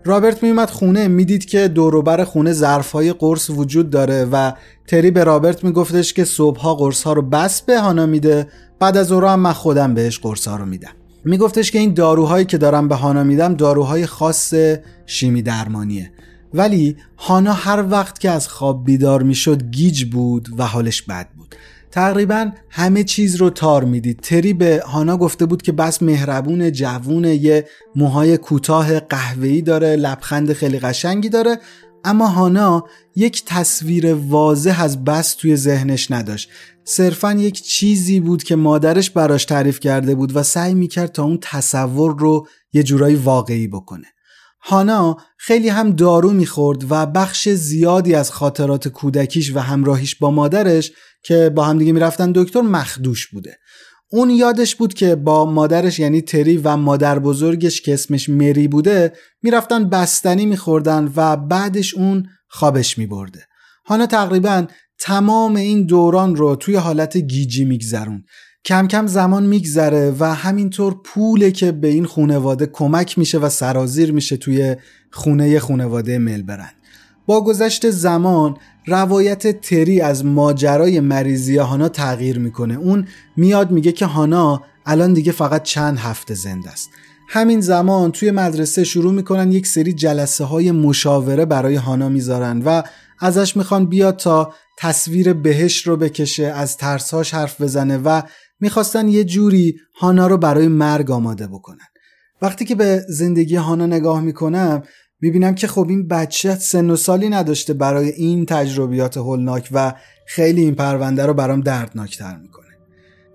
رابرت 0.05 0.43
میومد 0.43 0.71
خونه. 0.71 1.09
می‌دید 1.09 1.45
که 1.45 1.69
دوروبر 1.69 2.25
خونه 2.25 2.53
ظرفهای 2.53 3.13
قرص 3.13 3.51
وجود 3.51 3.91
داره 3.91 4.25
و 4.25 4.53
تری 4.87 5.11
به 5.11 5.25
رابرت 5.25 5.65
میگفتش 5.65 6.13
که 6.13 6.25
صبحها 6.25 6.75
قرص 6.75 7.03
ها 7.03 7.13
رو 7.13 7.23
بس 7.23 7.63
به 7.63 7.81
هانا 7.81 8.07
میده. 8.07 8.49
بعد 8.79 8.97
از 8.97 9.13
اون 9.13 9.25
هم 9.25 9.41
من 9.41 9.53
خودم 9.53 9.95
بهش 9.95 10.19
قرصا 10.19 10.57
رو 10.57 10.67
میدم. 10.67 10.93
میگفتش 11.25 11.71
که 11.71 11.79
این 11.79 11.95
داروهایی 11.95 12.45
که 12.45 12.59
دارم 12.59 12.89
به 12.89 12.95
هانا 12.95 13.25
میدم 13.25 13.55
داروهای 13.55 14.07
خاص 14.07 14.55
شیمی 15.07 15.43
درمانیه. 15.43 16.11
ولی 16.55 16.97
هانا 17.19 17.53
هر 17.53 17.85
وقت 17.91 18.19
که 18.19 18.31
از 18.31 18.49
خواب 18.49 18.85
بیدار 18.85 19.23
می‌شد 19.23 19.63
گیج 19.63 20.05
بود 20.05 20.49
و 20.59 20.67
حالش 20.67 21.03
بد 21.03 21.29
بود. 21.37 21.55
تقریبا 21.93 22.51
همه 22.71 23.05
چیز 23.05 23.37
رو 23.37 23.51
تار 23.51 23.85
می‌دید. 23.85 24.21
تری 24.21 24.53
به 24.53 24.83
هانا 24.87 25.17
گفته 25.17 25.47
بود 25.47 25.63
که 25.63 25.73
بس 25.73 26.03
مهربون 26.03 26.73
جوون 26.73 27.25
یه 27.25 27.67
موهای 27.97 28.37
کوتاه 28.37 29.01
قهوه‌ای 29.01 29.63
داره 29.63 29.97
لبخند 29.97 30.53
خیلی 30.53 30.79
قشنگی 30.79 31.29
داره 31.29 31.59
اما 32.05 32.27
هانا 32.27 32.85
یک 33.17 33.45
تصویر 33.47 34.15
واضح 34.15 34.83
از 34.83 35.05
بس 35.05 35.35
توی 35.35 35.57
ذهنش 35.57 36.11
نداشت. 36.11 36.51
صرفا 36.85 37.33
یک 37.33 37.63
چیزی 37.63 38.21
بود 38.21 38.43
که 38.43 38.57
مادرش 38.57 39.11
براش 39.11 39.45
تعریف 39.45 39.81
کرده 39.81 40.15
بود 40.15 40.37
و 40.37 40.43
سعی 40.43 40.75
می‌کرد 40.75 41.13
تا 41.13 41.25
اون 41.25 41.39
تصور 41.43 42.19
رو 42.19 42.47
یه 42.73 42.83
جورایی 42.83 43.17
واقعی 43.17 43.69
بکنه. 43.69 44.07
هانا 44.64 45.16
خیلی 45.37 45.69
هم 45.69 45.90
دارو 45.90 46.33
می‌خورد 46.33 46.90
و 46.90 47.07
بخش 47.07 47.49
زیادی 47.49 48.14
از 48.14 48.31
خاطرات 48.31 48.88
کودکیش 48.88 49.57
و 49.57 49.59
همراهیش 49.59 50.16
با 50.16 50.31
مادرش 50.31 50.92
که 51.23 51.50
با 51.54 51.64
همدیگه 51.64 51.92
می‌رفتن 51.92 52.33
دکتر 52.35 52.61
مخدوش 52.61 53.26
بوده. 53.26 53.59
اون 54.11 54.31
یادش 54.31 54.76
بود 54.76 54.95
که 54.95 55.14
با 55.14 55.45
مادرش 55.45 55.99
یعنی 55.99 56.21
تری 56.21 56.57
و 56.57 56.76
مادر 56.76 57.19
بزرگش 57.19 57.81
که 57.81 57.95
اسمش 57.95 58.28
مری 58.28 58.69
بوده 58.69 59.12
می‌رفتن 59.42 59.88
بستنی 59.88 60.47
میخوردن 60.47 61.12
و 61.16 61.37
بعدش 61.37 61.95
اون 61.95 62.26
خوابش 62.49 62.99
میبرده. 62.99 63.47
هانا 63.87 64.07
تقریبا 64.07 64.66
تمام 64.99 65.57
این 65.57 65.87
دوران 65.87 66.37
رو 66.37 66.57
توی 66.57 66.75
حالت 66.75 67.16
گیجی 67.16 67.64
میگذرون 67.64 68.25
کم 68.64 68.88
کم 68.88 69.07
زمان 69.07 69.47
میگذره 69.47 70.14
و 70.19 70.35
همینطور 70.35 70.97
پوله 71.04 71.50
که 71.50 71.73
به 71.73 71.88
این 71.88 72.04
خونواده 72.04 72.66
کمک 72.66 73.19
میشه 73.19 73.38
و 73.38 73.49
سرازیر 73.49 74.12
میشه 74.12 74.37
توی 74.37 74.76
خونه 75.11 75.59
خونواده 75.59 76.19
ملبرند 76.19 76.75
با 77.26 77.45
گذشت 77.45 77.90
زمان 77.90 78.57
روایت 78.87 79.61
تری 79.61 80.00
از 80.00 80.25
ماجرای 80.25 81.00
مریضی 81.00 81.57
هانا 81.57 81.88
تغییر 81.88 82.38
می‌کنه. 82.38 82.75
اون 82.75 83.07
میاد 83.37 83.71
میگه 83.71 83.92
که 83.92 84.07
هانا 84.07 84.62
الان 84.87 85.12
دیگه 85.12 85.33
فقط 85.33 85.62
چند 85.62 85.99
هفته 85.99 86.35
زنده 86.35 86.71
است. 86.71 86.90
همین 87.28 87.61
زمان 87.61 88.12
توی 88.12 88.31
مدرسه 88.31 88.85
شروع 88.85 89.12
می‌کنن 89.12 89.52
یک 89.52 89.66
سری 89.66 89.92
جلسه 89.92 90.45
های 90.45 90.71
مشاوره 90.71 91.45
برای 91.45 91.75
هانا 91.75 92.09
می‌ذارن 92.09 92.62
و 92.62 92.83
ازش 93.21 93.57
می‌خوان 93.57 93.87
بیاد 93.87 94.16
تا 94.16 94.54
تصویر 94.78 95.33
بهش 95.33 95.87
رو 95.87 95.97
بکشه 95.97 96.45
از 96.47 96.76
ترساش 96.76 97.35
حرف 97.35 97.61
بزنه 97.61 97.99
و 97.99 98.23
می‌خواستن 98.62 99.09
یه 99.09 99.25
جوری 99.25 99.76
هانا 100.00 100.26
رو 100.26 100.37
برای 100.37 100.69
مرگ 100.69 101.11
آماده 101.11 101.47
بکنن. 101.47 101.87
وقتی 102.42 102.64
که 102.64 102.75
به 102.75 103.04
زندگی 103.09 103.57
هانا 103.57 103.87
نگاه 103.87 104.21
می‌کنم 104.21 104.83
می‌بینم 105.21 105.54
که 105.54 105.66
خب 105.66 105.87
این 105.88 106.09
بچه 106.09 106.54
سن 106.54 106.90
و 106.90 106.97
سالی 106.97 107.28
نداشته 107.28 107.75
برای 107.75 108.09
این 108.09 108.47
تجربیات 108.47 109.16
هولناک 109.16 109.69
و 109.73 109.95
خیلی 110.26 110.61
این 110.61 110.75
پرونده 110.75 111.26
رو 111.26 111.35
برام 111.35 111.61
دردناکتر 111.61 112.37
می‌کنه. 112.37 112.66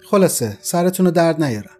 خلاصه 0.09 0.57
سرتون 0.61 1.05
رو 1.05 1.11
درد 1.11 1.43
نیارم 1.43 1.77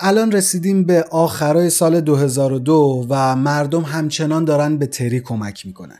الان 0.00 0.32
رسیدیم 0.32 0.84
به 0.84 1.04
آخرای 1.10 1.70
سال 1.70 2.00
2002 2.00 3.06
و 3.08 3.36
مردم 3.36 3.82
همچنان 3.82 4.44
دارن 4.44 4.76
به 4.76 4.86
تری 4.86 5.20
کمک 5.20 5.66
می‌کنن. 5.66 5.98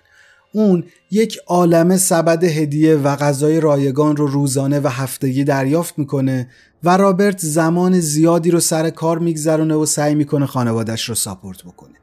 اون 0.53 0.85
یک 1.11 1.39
عالم 1.47 1.97
سبد 1.97 2.45
هدیه 2.45 2.97
و 2.97 3.17
غذای 3.17 3.61
رایگان 3.61 4.17
رو 4.17 4.27
روزانه 4.27 4.81
و 4.81 4.89
هفتگی 4.89 5.45
دریافت 5.45 5.99
می‌کنه 5.99 6.49
و 6.85 6.97
رابرت 6.97 7.39
زمان 7.39 8.01
زیادی 8.01 8.51
رو 8.51 8.61
سر 8.61 8.91
کار 8.91 9.19
میگذرونه 9.19 9.75
و 9.75 9.87
سعی 9.87 10.15
می‌کنه 10.15 10.47
خانوادش 10.47 11.09
رو 11.09 11.15
ساپورت 11.15 11.63
بکنه. 11.63 11.95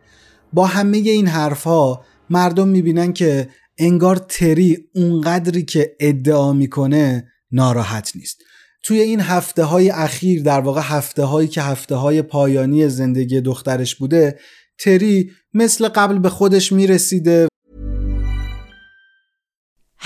با 0.53 0.65
همه 0.65 0.97
این 0.97 1.27
حرفها 1.27 2.05
مردم 2.29 2.67
می‌بینن 2.67 3.13
که 3.13 3.49
انگار 3.77 4.15
تری 4.15 4.77
اونقدری 4.95 5.65
که 5.65 5.95
ادعا 5.99 6.53
می‌کنه 6.53 7.27
ناراحت 7.51 8.11
نیست. 8.15 8.37
توی 8.83 8.99
این 8.99 9.19
هفته 9.19 9.63
های 9.63 9.89
اخیر 9.89 10.43
در 10.43 10.59
واقع 10.59 10.81
هفته 10.83 11.23
هایی 11.23 11.47
که 11.47 11.61
هفته 11.61 11.95
های 11.95 12.21
پایانی 12.21 12.89
زندگی 12.89 13.41
دخترش 13.41 13.95
بوده 13.95 14.39
تری 14.79 15.31
مثل 15.53 15.87
قبل 15.87 16.19
به 16.19 16.29
خودش 16.29 16.71
می‌رسیده 16.71 17.47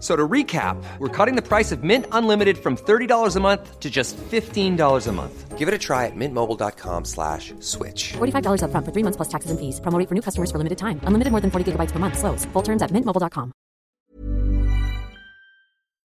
So 0.00 0.16
to 0.16 0.26
recap, 0.26 0.82
we're 0.98 1.14
cutting 1.18 1.36
the 1.36 1.46
price 1.52 1.72
of 1.72 1.84
Mint 1.84 2.06
Unlimited 2.10 2.56
from 2.56 2.76
$30 2.76 3.36
a 3.36 3.40
month 3.40 3.78
to 3.80 3.90
just 3.90 4.16
$15 4.16 5.06
a 5.06 5.12
month. 5.12 5.58
Give 5.58 5.68
it 5.68 5.74
a 5.74 5.78
try 5.78 6.06
at 6.06 6.16
mintmobile.com 6.16 7.04
slash 7.04 7.52
switch. 7.60 8.14
$45 8.14 8.62
upfront 8.64 8.86
for 8.86 8.92
three 8.94 9.04
months 9.04 9.18
plus 9.20 9.28
taxes 9.28 9.50
and 9.50 9.60
fees. 9.60 9.78
Promo 9.84 9.98
rate 9.98 10.08
for 10.08 10.14
new 10.14 10.22
customers 10.22 10.50
for 10.50 10.56
limited 10.56 10.78
time. 10.78 11.00
Unlimited 11.04 11.32
more 11.32 11.42
than 11.42 11.50
40 11.50 11.64
gigabytes 11.72 11.92
per 11.92 11.98
month. 11.98 12.16
Slows. 12.16 12.46
Full 12.54 12.62
terms 12.62 12.82
at 12.82 12.90
mintmobile.com. 12.96 13.52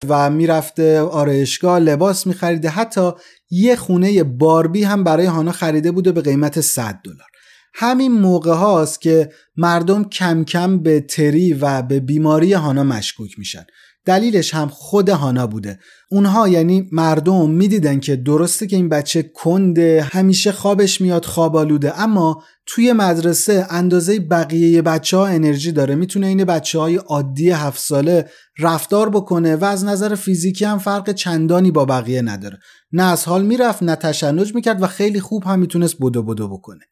و 0.10 0.30
می‌رفته 0.30 1.00
آرایشگاه 1.02 1.80
لباس 1.80 2.28
میخریده 2.28 2.70
حتی 2.70 3.12
یه 3.52 3.76
خونه 3.76 4.24
باربی 4.24 4.84
هم 4.84 5.04
برای 5.04 5.26
هانا 5.26 5.52
خریده 5.52 5.91
بوده 5.91 6.12
به 6.12 6.22
قیمت 6.22 6.62
100 6.62 7.02
دلار 7.04 7.31
همین 7.74 8.12
موقع 8.12 8.54
هاست 8.54 9.02
که 9.02 9.32
مردم 9.58 10.04
کم 10.04 10.44
کم 10.44 10.80
به 10.80 11.02
تری 11.02 11.54
و 11.54 11.82
به 11.82 12.00
بیماری 12.00 12.54
هانا 12.54 12.84
مشکوک 12.84 13.40
میشن. 13.40 13.66
دلیلش 14.06 14.54
هم 14.54 14.68
خود 14.68 15.10
هانا 15.10 15.48
بوده. 15.48 15.80
اونها 16.12 16.48
یعنی 16.48 16.90
مردم 16.92 17.50
می‌دیدن 17.50 18.00
که 18.00 18.16
درسته 18.16 18.68
که 18.68 18.76
این 18.76 18.90
بچه 18.90 19.24
کنده 19.24 20.08
همیشه 20.12 20.52
خوابش 20.52 21.02
میاد 21.02 21.26
خواب 21.26 21.56
آلوده 21.56 22.00
اما 22.00 22.44
توی 22.66 22.94
مدرسه 22.94 23.68
اندازه 23.70 24.20
بقیه 24.20 24.82
بچه 24.82 25.18
ها 25.18 25.28
انرژی 25.28 25.72
داره. 25.72 25.96
می‌تونه 25.96 26.28
این 26.28 26.44
بچه 26.46 26.80
های 26.80 26.96
عادی 26.96 27.50
هفت 27.50 27.80
ساله 27.80 28.30
رفتار 28.60 29.10
بکنه 29.10 29.56
و 29.56 29.66
از 29.66 29.86
نظر 29.86 30.16
فیزیکی 30.16 30.66
هم 30.66 30.78
فرق 30.78 31.12
چندانی 31.12 31.72
با 31.72 31.86
بقیه 31.86 32.22
نداره. 32.22 32.60
نه 32.92 33.04
از 33.04 33.26
حال 33.26 33.46
می‌رفت 33.46 33.84
نه 33.84 33.96
تشنج 33.96 34.56
می‌کرد 34.56 34.84
و 34.84 34.88
خیلی 34.88 35.20
خوب 35.20 35.44
هم 35.44 35.60
می‌تونست 35.60 35.96
بدو 36.02 36.24
بدو 36.24 36.48
بکنه. 36.48 36.86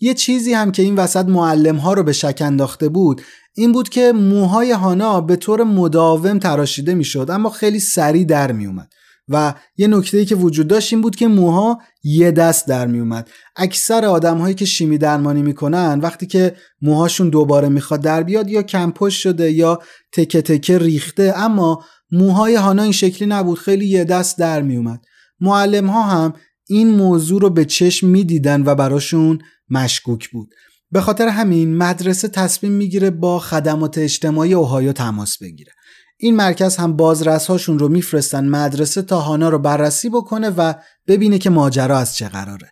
یه 0.00 0.14
چیزی 0.14 0.52
هم 0.52 0.72
که 0.72 0.82
این 0.82 0.94
وسط 0.94 1.26
معلم 1.26 1.76
ها 1.76 1.92
رو 1.92 2.02
به 2.02 2.12
شک 2.12 2.38
انداخته 2.44 2.88
بود 2.88 3.22
این 3.56 3.72
بود 3.72 3.88
که 3.88 4.12
موهای 4.12 4.72
هانا 4.72 5.20
به 5.20 5.36
طور 5.36 5.64
مداوم 5.64 6.38
تراشیده 6.38 6.94
می‌شد 6.94 7.26
اما 7.30 7.50
خیلی 7.50 7.80
سریع 7.80 8.24
در 8.24 8.52
می 8.52 8.66
اومد 8.66 8.92
و 9.28 9.54
یه 9.76 9.86
نکته 9.86 10.24
که 10.24 10.34
وجود 10.34 10.68
داشت 10.68 10.92
این 10.92 11.02
بود 11.02 11.16
که 11.16 11.28
موها 11.28 11.78
یه 12.04 12.30
دست 12.30 12.68
در 12.68 12.86
می 12.86 13.00
اومد 13.00 13.30
اکثر 13.56 14.04
آدم 14.04 14.38
هایی 14.38 14.54
که 14.54 14.64
شیمی 14.64 14.98
درمانی 14.98 15.42
می‌کنن 15.42 16.00
وقتی 16.02 16.26
که 16.26 16.56
موهاشون 16.82 17.28
دوباره 17.28 17.68
می‌خواد 17.68 18.00
در 18.00 18.22
بیاد 18.22 18.50
یا 18.50 18.62
کمپش 18.62 19.22
شده 19.22 19.52
یا 19.52 19.78
تکه 20.12 20.42
تکه 20.42 20.78
ریخته 20.78 21.34
اما 21.36 21.84
موهای 22.10 22.54
هانا 22.54 22.82
این 22.82 22.92
شکلی 22.92 23.28
نبود 23.28 23.58
خیلی 23.58 23.86
یه 23.86 24.04
دست 24.04 24.38
در 24.38 24.62
می 24.62 24.76
اومد 24.76 25.04
معلم 25.40 25.86
ها 25.86 26.02
هم 26.02 26.34
این 26.68 26.90
موضوع 26.90 27.40
رو 27.40 27.50
به 27.50 27.64
چشم 27.64 28.06
می‌دیدن 28.08 28.62
و 28.66 28.74
براشون 28.74 29.38
مشکوک 29.70 30.30
بود. 30.30 30.54
به 30.90 31.00
خاطر 31.00 31.28
همین 31.28 31.76
مدرسه 31.76 32.28
تصمیم 32.28 32.72
می‌گیره 32.72 33.10
با 33.10 33.38
خدمات 33.38 33.98
اجتماعی 33.98 34.54
اوهایو 34.54 34.92
تماس 34.92 35.38
بگیره. 35.38 35.72
این 36.18 36.36
مرکز 36.36 36.76
هم 36.76 36.96
بازرسهاشون 36.96 37.78
رو 37.78 37.88
میفرستن 37.88 38.48
مدرسه 38.48 39.02
تا 39.02 39.20
هانا 39.20 39.48
رو 39.48 39.58
بررسی 39.58 40.08
بکنه 40.08 40.50
و 40.50 40.74
ببینه 41.06 41.38
که 41.38 41.50
ماجرا 41.50 41.98
از 41.98 42.16
چه 42.16 42.28
قراره. 42.28 42.70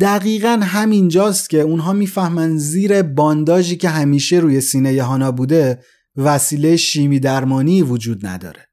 دقیقا 0.00 0.60
همینجاست 0.62 1.50
که 1.50 1.60
اونها 1.60 1.92
می‌فهمن 1.92 2.58
زیر 2.58 3.02
بانداژی 3.02 3.76
که 3.76 3.88
همیشه 3.88 4.36
روی 4.36 4.60
سینه 4.60 5.02
هانا 5.02 5.32
بوده 5.32 5.82
وسیله 6.16 6.76
شیمی 6.76 7.20
درمانی 7.20 7.82
وجود 7.82 8.26
نداره. 8.26 8.66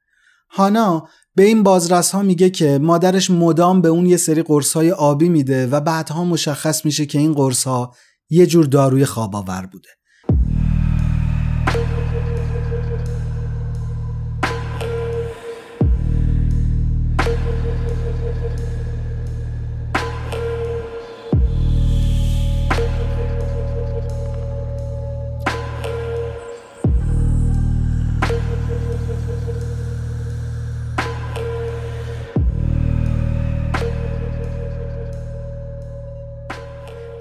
هانا 0.50 1.08
به 1.36 1.44
این 1.44 1.64
بازرس 1.64 2.12
ها 2.12 2.22
میگه 2.22 2.50
که 2.50 2.80
مادرش 2.82 3.32
مدام 3.32 3.82
به 3.82 3.90
اون 3.90 4.06
یه 4.06 4.18
سری 4.18 4.44
قرص 4.44 4.74
های 4.74 4.92
آبی 4.92 5.30
میده 5.30 5.68
و 5.68 5.80
بعدها 5.80 6.26
مشخص 6.26 6.86
میشه 6.86 7.06
که 7.06 7.20
این 7.20 7.34
قرص 7.34 7.64
ها 7.64 7.96
یه 8.30 8.46
جور 8.46 8.66
داروی 8.66 9.06
خواب 9.06 9.36
آور 9.36 9.70
بوده. 9.72 9.90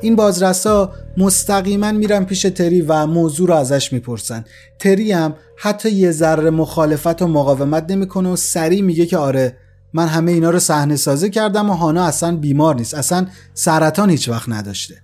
این 0.04 0.16
بازرسا 0.16 0.92
مستقیما 1.16 1.92
میرن 1.92 2.24
پیش 2.24 2.42
تری 2.42 2.80
و 2.80 3.06
موضوع 3.06 3.48
رو 3.48 3.54
ازش 3.54 3.92
می‌پرسن. 3.92 4.44
تری 4.78 5.12
هم 5.12 5.34
حتی 5.56 5.90
یه 5.90 6.10
ذره 6.10 6.50
مخالفت 6.50 7.22
و 7.22 7.26
مقاومت 7.26 7.90
نمی‌کنه 7.90 8.28
و 8.28 8.36
سریع 8.36 8.82
میگه 8.82 9.06
که 9.06 9.16
آره 9.18 9.56
من 9.92 10.06
همه 10.06 10.32
اینا 10.32 10.50
رو 10.50 10.58
صحنه 10.58 10.96
سازی 10.96 11.30
کردم 11.30 11.70
و 11.70 11.72
هانا 11.72 12.04
اصلا 12.04 12.36
بیمار 12.36 12.74
نیست 12.74 12.94
اصلا 12.94 13.26
سرطان 13.54 14.10
هیچ 14.10 14.28
وقت 14.28 14.48
نداشته. 14.48 14.94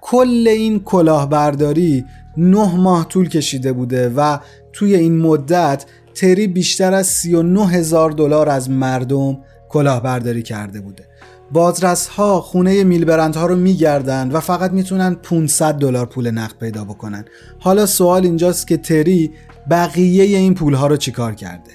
کل 0.00 0.48
این 0.48 0.80
کلاهبرداری 0.80 2.04
نه 2.36 2.76
ماه 2.76 3.08
طول 3.08 3.28
کشیده 3.28 3.72
بوده 3.72 4.08
و 4.16 4.38
توی 4.72 4.94
این 4.94 5.18
مدت 5.18 5.84
تری 6.14 6.46
بیشتر 6.46 6.94
از 6.94 7.06
39 7.06 7.66
هزار 7.66 8.10
دلار 8.10 8.48
از 8.48 8.70
مردم 8.70 9.38
کلاهبرداری 9.68 10.42
کرده 10.42 10.80
بوده. 10.80 11.07
بازرس 11.52 12.08
ها 12.08 12.40
خونه 12.40 12.84
میلبرند 12.84 13.36
ها 13.36 13.46
رو 13.46 13.56
میگردن 13.56 14.30
و 14.30 14.40
فقط 14.40 14.70
می‌تونن 14.70 15.14
500 15.14 15.74
دلار 15.74 16.06
پول 16.06 16.30
نقد 16.30 16.58
پیدا 16.58 16.84
بکنن. 16.84 17.24
حالا 17.58 17.86
سوال 17.86 18.24
اینجاست 18.24 18.66
که 18.66 18.76
تری 18.76 19.30
بقیه 19.70 20.38
این 20.38 20.54
پول 20.54 20.74
ها 20.74 20.86
رو 20.86 20.96
چیکار 20.96 21.34
کرده؟ 21.34 21.70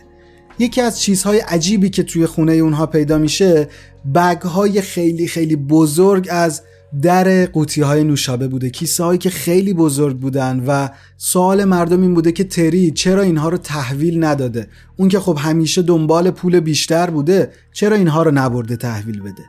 یکی 0.59 0.81
از 0.81 1.01
چیزهای 1.01 1.39
عجیبی 1.39 1.89
که 1.89 2.03
توی 2.03 2.25
خونه 2.25 2.53
اونها 2.53 2.85
پیدا 2.85 3.17
میشه 3.17 3.67
بگ 4.15 4.41
های 4.41 4.81
خیلی 4.81 5.27
خیلی 5.27 5.55
بزرگ 5.55 6.27
از 6.31 6.61
در 7.01 7.45
قوطی 7.45 7.81
های 7.81 8.03
نوشابه 8.03 8.47
بوده. 8.47 8.69
کیسه 8.69 9.03
هایی 9.03 9.17
که 9.17 9.29
خیلی 9.29 9.73
بزرگ 9.73 10.17
بودن 10.17 10.63
و 10.67 10.89
سوال 11.17 11.63
مردم 11.63 12.01
این 12.01 12.13
بوده 12.13 12.31
که 12.31 12.43
تری 12.43 12.91
چرا 12.91 13.21
اینها 13.21 13.49
رو 13.49 13.57
تحویل 13.57 14.23
نداده؟ 14.23 14.67
اون 14.97 15.09
که 15.09 15.19
خب 15.19 15.37
همیشه 15.41 15.81
دنبال 15.81 16.31
پول 16.31 16.59
بیشتر 16.59 17.09
بوده 17.09 17.51
چرا 17.73 17.95
اینها 17.95 18.23
رو 18.23 18.31
نبرده 18.31 18.75
تحویل 18.75 19.21
بده؟ 19.21 19.43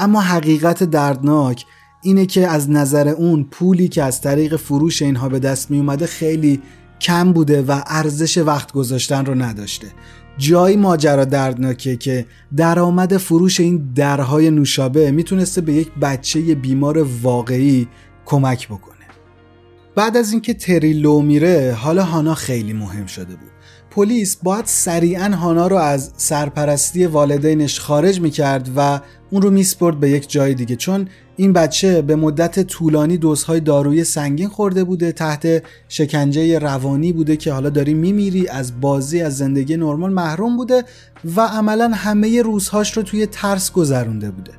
اما 0.00 0.20
حقیقت 0.20 0.84
دردناک 0.84 1.64
اینه 2.02 2.26
که 2.26 2.48
از 2.48 2.70
نظر 2.70 3.08
اون 3.08 3.44
پولی 3.44 3.88
که 3.88 4.02
از 4.02 4.20
طریق 4.20 4.56
فروش 4.56 5.02
اینها 5.02 5.28
به 5.28 5.38
دست 5.38 5.70
می 5.70 5.78
اومده 5.78 6.06
خیلی 6.06 6.62
کم 7.00 7.32
بوده 7.32 7.62
و 7.62 7.80
ارزش 7.86 8.38
وقت 8.38 8.72
گذاشتن 8.72 9.26
رو 9.26 9.34
نداشته. 9.34 9.86
جایی 10.38 10.76
ماجرا 10.76 11.24
دردناکه 11.24 11.96
که 11.96 12.26
درآمد 12.56 13.16
فروش 13.16 13.60
این 13.60 13.92
درهای 13.94 14.50
نوشابه 14.50 15.10
می‌تونسته 15.10 15.60
به 15.60 15.72
یک 15.72 15.90
بچه 16.02 16.54
بیمار 16.54 17.06
واقعی 17.22 17.88
کمک 18.24 18.68
بکنه. 18.68 18.96
بعد 19.94 20.16
از 20.16 20.32
اینکه 20.32 20.54
تری 20.54 20.92
لو 20.92 21.20
میره 21.20 21.76
حالا 21.78 22.04
هانا 22.04 22.34
خیلی 22.34 22.72
مهم 22.72 23.06
شده 23.06 23.36
بود. 23.36 23.50
پلیس 23.90 24.36
باید 24.42 24.64
سریعا 24.64 25.28
هانا 25.28 25.66
رو 25.66 25.76
از 25.76 26.12
سرپرستی 26.16 27.06
والدینش 27.06 27.80
خارج 27.80 28.20
می‌کرد 28.20 28.70
و 28.76 29.00
اون 29.30 29.42
رو 29.42 29.50
میسپرد 29.50 30.00
به 30.00 30.10
یک 30.10 30.30
جای 30.30 30.54
دیگه 30.54 30.76
چون 30.76 31.08
این 31.36 31.52
بچه 31.52 32.02
به 32.02 32.16
مدت 32.16 32.60
طولانی 32.60 33.16
دوزهای 33.16 33.60
داروی 33.60 34.04
سنگین 34.04 34.48
خورده 34.48 34.84
بوده 34.84 35.12
تحت 35.12 35.62
شکنجه 35.88 36.58
روانی 36.58 37.12
بوده 37.12 37.36
که 37.36 37.52
حالا 37.52 37.70
داری 37.70 37.94
میمیری 37.94 38.48
از 38.48 38.80
بازی 38.80 39.22
از 39.22 39.36
زندگی 39.36 39.76
نرمال 39.76 40.12
محروم 40.12 40.56
بوده 40.56 40.84
و 41.36 41.40
عملا 41.40 41.88
همه 41.88 42.42
روزهاش 42.42 42.96
رو 42.96 43.02
توی 43.02 43.26
ترس 43.26 43.72
گذرونده 43.72 44.30
بوده. 44.30 44.52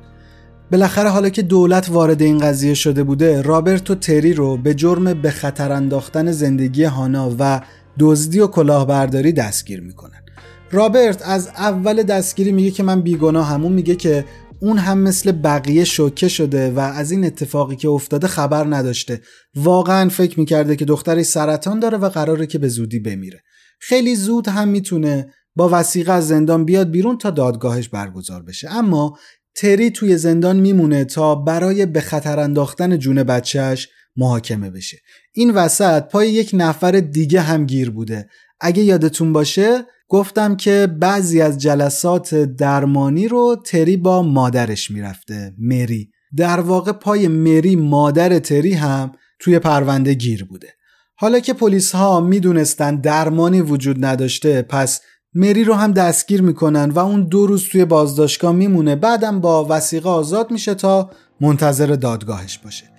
بالاخره 0.72 1.08
حالا 1.08 1.28
که 1.28 1.42
دولت 1.42 1.90
وارد 1.90 2.22
این 2.22 2.38
قضیه 2.38 2.74
شده 2.74 3.02
بوده 3.02 3.42
رابرت 3.42 3.90
و 3.90 3.94
تری 3.94 4.32
رو 4.32 4.56
به 4.56 4.74
جرم 4.74 5.14
به 5.14 5.30
خطر 5.30 5.72
انداختن 5.72 6.32
زندگی 6.32 6.84
هانا 6.84 7.34
و 7.38 7.60
دزدی 7.98 8.40
و 8.40 8.46
کلاهبرداری 8.46 9.32
دستگیر 9.32 9.80
می‌کنن. 9.80 10.22
رابرت 10.70 11.22
از 11.24 11.48
اول 11.48 12.02
دستگیری 12.02 12.52
میگه 12.52 12.70
که 12.70 12.82
من 12.82 13.00
بیگناه 13.00 13.46
همون 13.48 13.72
میگه 13.72 13.96
که 13.96 14.24
اون 14.60 14.78
هم 14.78 14.98
مثل 14.98 15.32
بقیه 15.32 15.84
شوکه 15.84 16.28
شده 16.28 16.70
و 16.70 16.78
از 16.78 17.10
این 17.10 17.24
اتفاقی 17.24 17.76
که 17.76 17.88
افتاده 17.88 18.26
خبر 18.26 18.76
نداشته. 18.76 19.20
واقعا 19.54 20.08
فکر 20.08 20.40
می‌کرده 20.40 20.76
که 20.76 20.84
دخترش 20.84 21.26
سرطان 21.26 21.80
داره 21.80 21.98
و 21.98 22.08
قراره 22.08 22.46
که 22.46 22.58
به 22.58 22.68
زودی 22.68 22.98
بمیره. 22.98 23.42
خیلی 23.80 24.16
زود 24.16 24.48
هم 24.48 24.68
می‌تونه 24.68 25.32
با 25.56 25.68
وسیقه 25.72 26.12
از 26.12 26.28
زندان 26.28 26.64
بیاد 26.64 26.90
بیرون 26.90 27.18
تا 27.18 27.30
دادگاهش 27.30 27.88
برگزار 27.88 28.42
بشه. 28.42 28.70
اما 28.70 29.18
تری 29.54 29.90
توی 29.90 30.16
زندان 30.16 30.60
میمونه 30.60 31.04
تا 31.04 31.34
برای 31.34 31.86
به 31.86 32.00
خطر 32.00 32.40
انداختن 32.40 32.98
جون 32.98 33.22
بچهش 33.22 33.88
محاکمه 34.16 34.70
بشه. 34.70 34.98
این 35.32 35.50
وسط 35.50 36.02
پای 36.02 36.30
یک 36.30 36.50
نفر 36.52 36.92
دیگه 36.92 37.40
هم 37.40 37.66
گیر 37.66 37.90
بوده. 37.90 38.28
اگه 38.60 38.82
یادتون 38.82 39.32
باشه 39.32 39.84
گفتم 40.08 40.56
که 40.56 40.88
بعضی 41.00 41.40
از 41.40 41.58
جلسات 41.58 42.34
درمانی 42.34 43.28
رو 43.28 43.56
تری 43.66 43.96
با 43.96 44.22
مادرش 44.22 44.90
می‌رفته 44.90 45.54
مری. 45.58 46.10
در 46.36 46.60
واقع 46.60 46.92
پای 46.92 47.28
مری 47.28 47.76
مادر 47.76 48.38
تری 48.38 48.72
هم 48.72 49.12
توی 49.38 49.58
پرونده 49.58 50.14
گیر 50.14 50.44
بوده. 50.44 50.68
حالا 51.16 51.40
که 51.40 51.52
پلیس 51.52 51.92
ها 51.92 52.20
می‌دونستن 52.20 52.96
درمانی 52.96 53.60
وجود 53.60 54.04
نداشته 54.04 54.62
پس 54.62 55.00
مری 55.34 55.64
رو 55.64 55.74
هم 55.74 55.92
دستگیر 55.92 56.42
می‌کنن 56.42 56.90
و 56.90 56.98
اون 56.98 57.28
دو 57.28 57.46
روز 57.46 57.68
توی 57.68 57.84
بازداشتگاه 57.84 58.52
میمونه. 58.52 58.96
بعدم 58.96 59.40
با 59.40 59.66
وسیقه 59.70 60.08
آزاد 60.08 60.50
میشه 60.50 60.74
تا 60.74 61.10
منتظر 61.40 61.86
دادگاهش 61.86 62.58
باشه. 62.58 62.91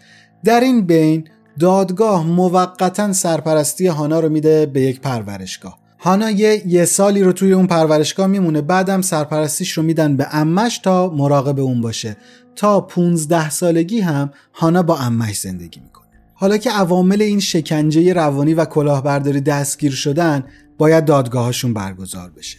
در 0.44 0.60
این 0.60 0.86
بین 0.86 1.28
دادگاه 1.60 2.28
موقتا 2.28 3.14
سرپرستی 3.14 3.88
هانا 3.88 4.20
رو 4.20 4.30
میده 4.30 4.66
به 4.66 4.82
یک 4.82 5.02
پرورشگاه. 5.02 5.80
هانا 6.00 6.30
یه, 6.30 6.64
یه 6.68 6.86
سالی 6.86 7.24
رو 7.24 7.32
توی 7.32 7.54
اون 7.54 7.68
پرورشگاه 7.68 8.28
میمونه 8.28 8.62
بعدم 8.62 9.02
سرپرستیش 9.02 9.72
رو 9.72 9.84
میدن 9.84 10.18
به 10.18 10.28
امش 10.32 10.78
تا 10.78 11.10
مراقب 11.10 11.60
اون 11.60 11.82
باشه. 11.82 12.18
تا 12.56 12.82
15 12.82 13.50
سالگی 13.50 14.00
هم 14.00 14.32
هانا 14.54 14.84
با 14.84 14.98
امش 14.98 15.40
زندگی 15.40 15.80
می‌کنه. 15.80 16.08
حالا 16.34 16.58
که 16.58 16.72
عوامل 16.72 17.22
این 17.22 17.40
شکنجه 17.40 18.14
روانی 18.14 18.54
و 18.54 18.66
کلاهبرداری 18.66 19.42
دستگیر 19.42 19.92
شدن 19.92 20.44
باید 20.78 21.06
دادگاهشون 21.06 21.74
برگزار 21.74 22.30
بشه. 22.30 22.58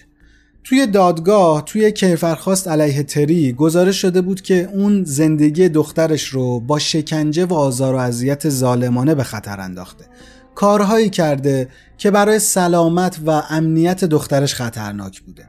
توی 0.64 0.87
دادگاه 0.87 1.64
توی 1.64 1.92
کیفرخواست 1.92 2.68
علیه 2.68 3.03
تری 3.03 3.53
گزارش 3.53 3.96
شده 3.96 4.20
بود 4.20 4.40
که 4.40 4.70
اون 4.72 5.05
زندگی 5.05 5.68
دخترش 5.68 6.24
رو 6.29 6.61
با 6.61 6.79
شکنجه 6.79 7.44
و 7.44 7.55
آزار 7.55 7.94
و 7.94 7.98
اذیت 7.98 8.48
ظالمانه 8.48 9.14
به 9.14 9.22
خطر 9.22 9.61
انداخته. 9.61 10.05
کارهایی 10.55 11.11
کرده 11.11 11.68
که 11.98 12.11
برای 12.11 12.38
سلامت 12.38 13.18
و 13.27 13.42
امنیت 13.50 14.05
دخترش 14.05 14.55
خطرناک 14.55 15.20
بوده. 15.20 15.46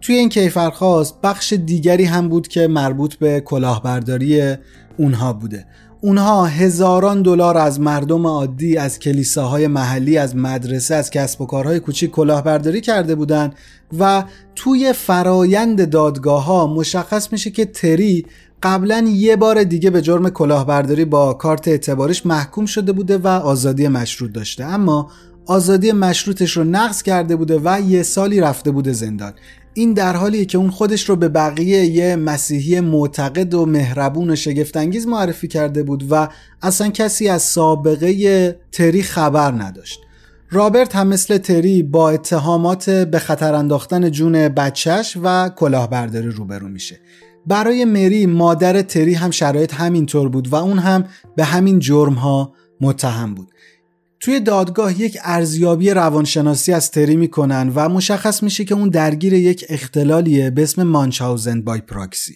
توی 0.00 0.14
این 0.14 0.28
کیفرخواست 0.28 1.20
بخش 1.22 1.52
دیگری 1.52 2.04
هم 2.04 2.28
بود 2.28 2.48
که 2.48 2.66
مربوط 2.66 3.14
به 3.14 3.40
کلاهبرداری 3.40 4.56
اونها 4.98 5.32
بوده. 5.32 5.66
اونها 6.00 6.46
هزاران 6.46 7.22
دلار 7.22 7.58
از 7.58 7.80
مردم 7.80 8.26
عادی 8.26 8.76
از 8.76 8.98
کلیساهای 8.98 9.66
محلی 9.66 10.18
از 10.18 10.36
مدرسه 10.36 10.94
از 10.94 11.10
کسب 11.10 11.40
و 11.40 11.46
کارهای 11.46 11.80
کوچیک 11.80 12.10
کلاهبرداری 12.10 12.80
کرده 12.80 13.14
بودند 13.14 13.54
و 13.98 14.24
توی 14.54 14.92
فرایند 14.92 15.90
دادگاه 15.90 16.44
ها 16.44 16.66
مشخص 16.66 17.32
میشه 17.32 17.50
که 17.50 17.64
تری 17.64 18.26
قبلا 18.62 19.08
یه 19.08 19.36
بار 19.36 19.64
دیگه 19.64 19.90
به 19.90 20.02
جرم 20.02 20.30
کلاهبرداری 20.30 21.04
با 21.04 21.34
کارت 21.34 21.68
اعتبارش 21.68 22.26
محکوم 22.26 22.66
شده 22.66 22.92
بوده 22.92 23.18
و 23.18 23.26
آزادی 23.26 23.88
مشروط 23.88 24.32
داشته. 24.32 24.64
اما 24.64 25.10
آزادی 25.46 25.92
مشروطش 25.92 26.56
رو 26.56 26.64
نقض 26.64 27.02
کرده 27.02 27.36
بوده 27.36 27.60
و 27.64 27.80
یه 27.80 28.02
سالی 28.02 28.40
رفته 28.40 28.70
بوده 28.70 28.92
زندان. 28.92 29.32
این 29.74 29.92
در 29.92 30.16
حالیه 30.16 30.44
که 30.44 30.58
اون 30.58 30.70
خودش 30.70 31.08
رو 31.08 31.16
به 31.16 31.28
بقیه 31.28 31.84
یه 31.84 32.16
مسیحی 32.16 32.80
معتقد 32.80 33.54
و 33.54 33.66
مهربون 33.66 34.30
و 34.30 34.36
شگفتانگیز 34.36 35.06
معرفی 35.06 35.48
کرده 35.48 35.82
بود 35.82 36.04
و 36.10 36.28
اصلا 36.62 36.88
کسی 36.88 37.28
از 37.28 37.42
سابقه 37.42 38.60
تری 38.72 39.02
خبر 39.02 39.52
نداشت. 39.52 40.00
رابرت 40.50 40.96
هم 40.96 41.06
مثل 41.06 41.38
تری 41.38 41.82
با 41.82 42.10
اتهامات 42.10 42.90
به 42.90 43.18
خطر 43.18 43.54
انداختن 43.54 44.10
جون 44.10 44.48
بچهش 44.48 45.16
و 45.22 45.48
کلاهبرداری 45.48 46.28
روبرو 46.28 46.68
میشه. 46.68 47.00
برای 47.46 47.84
مری 47.84 48.26
مادر 48.26 48.82
تری 48.82 49.14
هم 49.14 49.30
شرایط 49.30 49.74
همینطور 49.74 50.28
بود 50.28 50.48
و 50.48 50.54
اون 50.54 50.78
هم 50.78 51.04
به 51.36 51.44
همین 51.44 51.78
جرم 51.78 52.14
ها 52.14 52.52
متهم 52.80 53.34
بود. 53.34 53.48
توی 54.20 54.40
دادگاه 54.40 55.00
یک 55.00 55.18
ارزیابی 55.22 55.90
روانشناسی 55.90 56.72
از 56.72 56.90
تری 56.90 57.16
می‌کنن 57.16 57.72
و 57.74 57.88
مشخص 57.88 58.42
میشه 58.42 58.64
که 58.64 58.74
اون 58.74 58.88
درگیر 58.88 59.32
یک 59.32 59.64
اختلالیه 59.68 60.50
به 60.50 60.62
اسم 60.62 60.82
مانچاوزن 60.82 61.62
بای 61.62 61.80
پراکسی. 61.80 62.34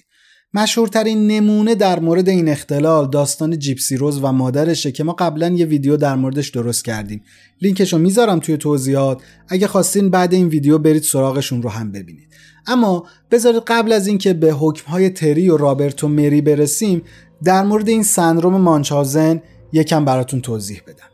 مشهورترین 0.55 1.27
نمونه 1.27 1.75
در 1.75 2.01
مورد 2.01 2.29
این 2.29 2.49
اختلال 2.49 3.11
داستان 3.11 3.59
جیپسی 3.59 3.97
روز 3.97 4.19
و 4.23 4.33
مادرشه 4.33 4.93
که 4.93 5.05
ما 5.05 5.13
قبلا 5.13 5.49
یه 5.49 5.67
ویدیو 5.67 5.97
در 5.97 6.15
موردش 6.15 6.49
درست 6.49 6.85
کردیم. 6.85 7.23
لینکشو 7.63 7.99
می‌ذارم 7.99 8.39
توی 8.39 8.57
توضیحات. 8.57 9.23
اگه 9.49 9.67
خواستین 9.67 10.11
بعد 10.11 10.35
این 10.35 10.49
ویدیو 10.49 10.79
برید 10.79 11.03
سراغشون 11.03 11.63
رو 11.63 11.71
هم 11.71 11.93
ببینید. 11.93 12.29
اما 12.67 13.07
بذارید 13.31 13.63
قبل 13.67 13.93
از 13.93 14.07
اینکه 14.07 14.33
به 14.33 14.53
حکمهای 14.53 15.11
تری 15.11 15.49
و 15.49 15.57
رابرت 15.57 16.05
و 16.05 16.09
مری 16.09 16.41
برسیم 16.41 17.03
در 17.45 17.63
مورد 17.63 17.89
این 17.89 18.03
سندروم 18.03 18.61
مانچاوزن 18.61 19.43
یکم 19.73 20.05
براتون 20.05 20.41
توضیح 20.41 20.81
بدم. 20.87 21.12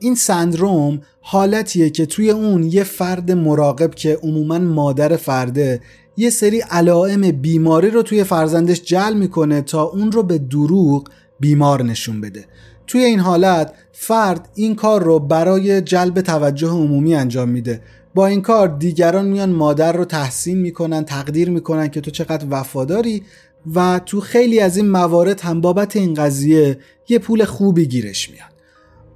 این 0.00 0.14
سندروم 0.14 1.00
حالتیه 1.20 1.90
که 1.90 2.06
توی 2.06 2.30
اون 2.30 2.62
یه 2.62 2.84
فرد 2.84 3.32
مراقب 3.32 3.94
که 3.94 4.18
عموما 4.22 4.58
مادر 4.58 5.16
فرده 5.16 5.80
یه 6.16 6.30
سری 6.30 6.60
علائم 6.60 7.30
بیماری 7.32 7.90
رو 7.90 8.02
توی 8.02 8.24
فرزندش 8.24 8.82
جل 8.82 9.14
می‌کنه 9.14 9.62
تا 9.62 9.82
اون 9.82 10.12
رو 10.12 10.22
به 10.22 10.38
دروغ 10.38 11.08
بیمار 11.40 11.82
نشون 11.82 12.20
بده. 12.20 12.44
توی 12.86 13.04
این 13.04 13.20
حالت 13.20 13.74
فرد 13.92 14.48
این 14.54 14.74
کار 14.74 15.02
رو 15.02 15.18
برای 15.18 15.80
جلب 15.80 16.20
توجه 16.20 16.68
عمومی 16.68 17.14
انجام 17.14 17.48
میده. 17.48 17.80
با 18.14 18.26
این 18.26 18.42
کار 18.42 18.68
دیگران 18.68 19.28
میان 19.28 19.50
مادر 19.50 19.92
رو 19.92 20.04
تحسین 20.04 20.58
می‌کنن 20.58 21.04
تقدیر 21.04 21.50
می‌کنن 21.50 21.88
که 21.88 22.00
تو 22.00 22.10
چقدر 22.10 22.46
وفاداری 22.50 23.22
و 23.74 24.00
تو 24.06 24.20
خیلی 24.20 24.60
از 24.60 24.76
این 24.76 24.90
موارد 24.90 25.40
هم 25.40 25.60
بابت 25.60 25.96
این 25.96 26.14
قضیه 26.14 26.78
یه 27.08 27.18
پول 27.18 27.44
خوبی 27.44 27.86
گیرش 27.86 28.30
میاد. 28.30 28.59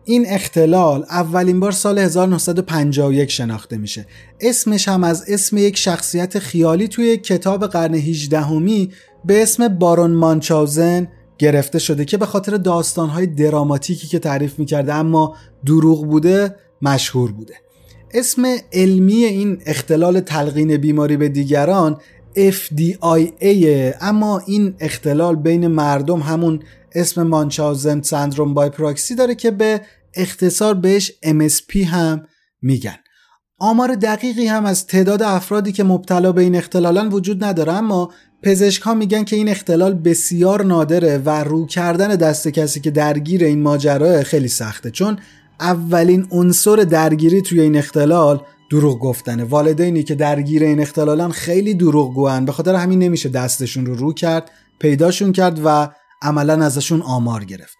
این 0.04 0.24
اختلال 0.28 1.04
اولین 1.10 1.60
بار 1.60 1.72
سال 1.72 1.98
1951 1.98 3.30
شناخته 3.30 3.76
میشه. 3.76 4.06
اسمش 4.40 4.88
هم 4.88 5.04
از 5.04 5.24
اسم 5.28 5.56
یک 5.56 5.76
شخصیت 5.76 6.38
خیالی 6.38 6.88
توی 6.88 7.16
کتاب 7.16 7.66
قرن 7.66 7.94
18 7.94 8.40
همی 8.40 8.90
به 9.24 9.42
اسم 9.42 9.68
بارون 9.68 10.10
مانچاوزن 10.10 11.08
گرفته 11.38 11.78
شده 11.78 12.04
که 12.04 12.16
به 12.16 12.26
خاطر 12.26 12.56
داستانهای 12.56 13.26
دراماتیکی 13.26 14.06
که 14.06 14.18
تعریف 14.18 14.58
می‌کرده 14.58 14.94
اما 14.94 15.36
دروغ 15.66 16.06
بوده 16.06 16.56
مشهور 16.82 17.32
بوده. 17.32 17.54
اسم 18.14 18.56
علمی 18.72 19.24
این 19.24 19.58
اختلال 19.66 20.20
تلقین 20.20 20.76
بیماری 20.76 21.16
به 21.16 21.28
دیگران 21.28 22.00
FDIA 22.36 23.94
اما 24.00 24.42
این 24.46 24.74
اختلال 24.80 25.36
بین 25.36 25.66
مردم 25.66 26.20
همون 26.20 26.60
اسم 26.94 27.22
مانچاوزن 27.22 28.02
سندروم 28.02 28.54
بای 28.54 28.70
پراکسی 28.70 29.14
داره 29.14 29.34
که 29.34 29.50
به 29.50 29.80
اختصار 30.14 30.74
بهش 30.74 31.12
MSP 31.24 31.76
هم 31.76 32.22
میگن. 32.62 32.96
آمار 33.58 33.94
دقیقی 33.94 34.46
هم 34.46 34.66
از 34.66 34.86
تعداد 34.86 35.22
افرادی 35.22 35.72
که 35.72 35.84
مبتلا 35.84 36.32
به 36.32 36.42
این 36.42 36.56
اختلالان 36.56 37.08
وجود 37.08 37.44
نداره 37.44 37.72
اما 37.72 38.10
پزشک 38.42 38.82
ها 38.82 38.94
میگن 38.94 39.24
که 39.24 39.36
این 39.36 39.48
اختلال 39.48 39.94
بسیار 39.94 40.64
نادره 40.64 41.18
و 41.18 41.30
رو 41.30 41.66
کردن 41.66 42.08
دست 42.08 42.48
کسی 42.48 42.80
که 42.80 42.90
درگیر 42.90 43.44
این 43.44 43.62
ماجرا 43.62 44.22
خیلی 44.22 44.48
سخته 44.48 44.90
چون 44.90 45.18
اولین 45.60 46.26
عنصر 46.30 46.76
درگیری 46.76 47.42
توی 47.42 47.60
این 47.60 47.76
اختلال 47.76 48.42
دروغ 48.70 48.98
گفتنه. 48.98 49.44
والدینی 49.44 50.02
که 50.02 50.14
درگیر 50.14 50.64
این 50.64 50.80
اختلالان 50.80 51.32
خیلی 51.32 51.74
دروغ 51.74 52.14
گوهن 52.14 52.44
به 52.44 52.52
خاطر 52.52 52.74
همین 52.74 52.98
نمیشه 52.98 53.28
دستشون 53.28 53.86
رو 53.86 53.94
رو 53.94 54.12
کرد 54.12 54.50
پیداشون 54.78 55.32
کرد 55.32 55.60
و 55.64 55.88
عملا 56.24 56.64
ازشون 56.64 57.02
آمار 57.02 57.44
گرفت. 57.44 57.76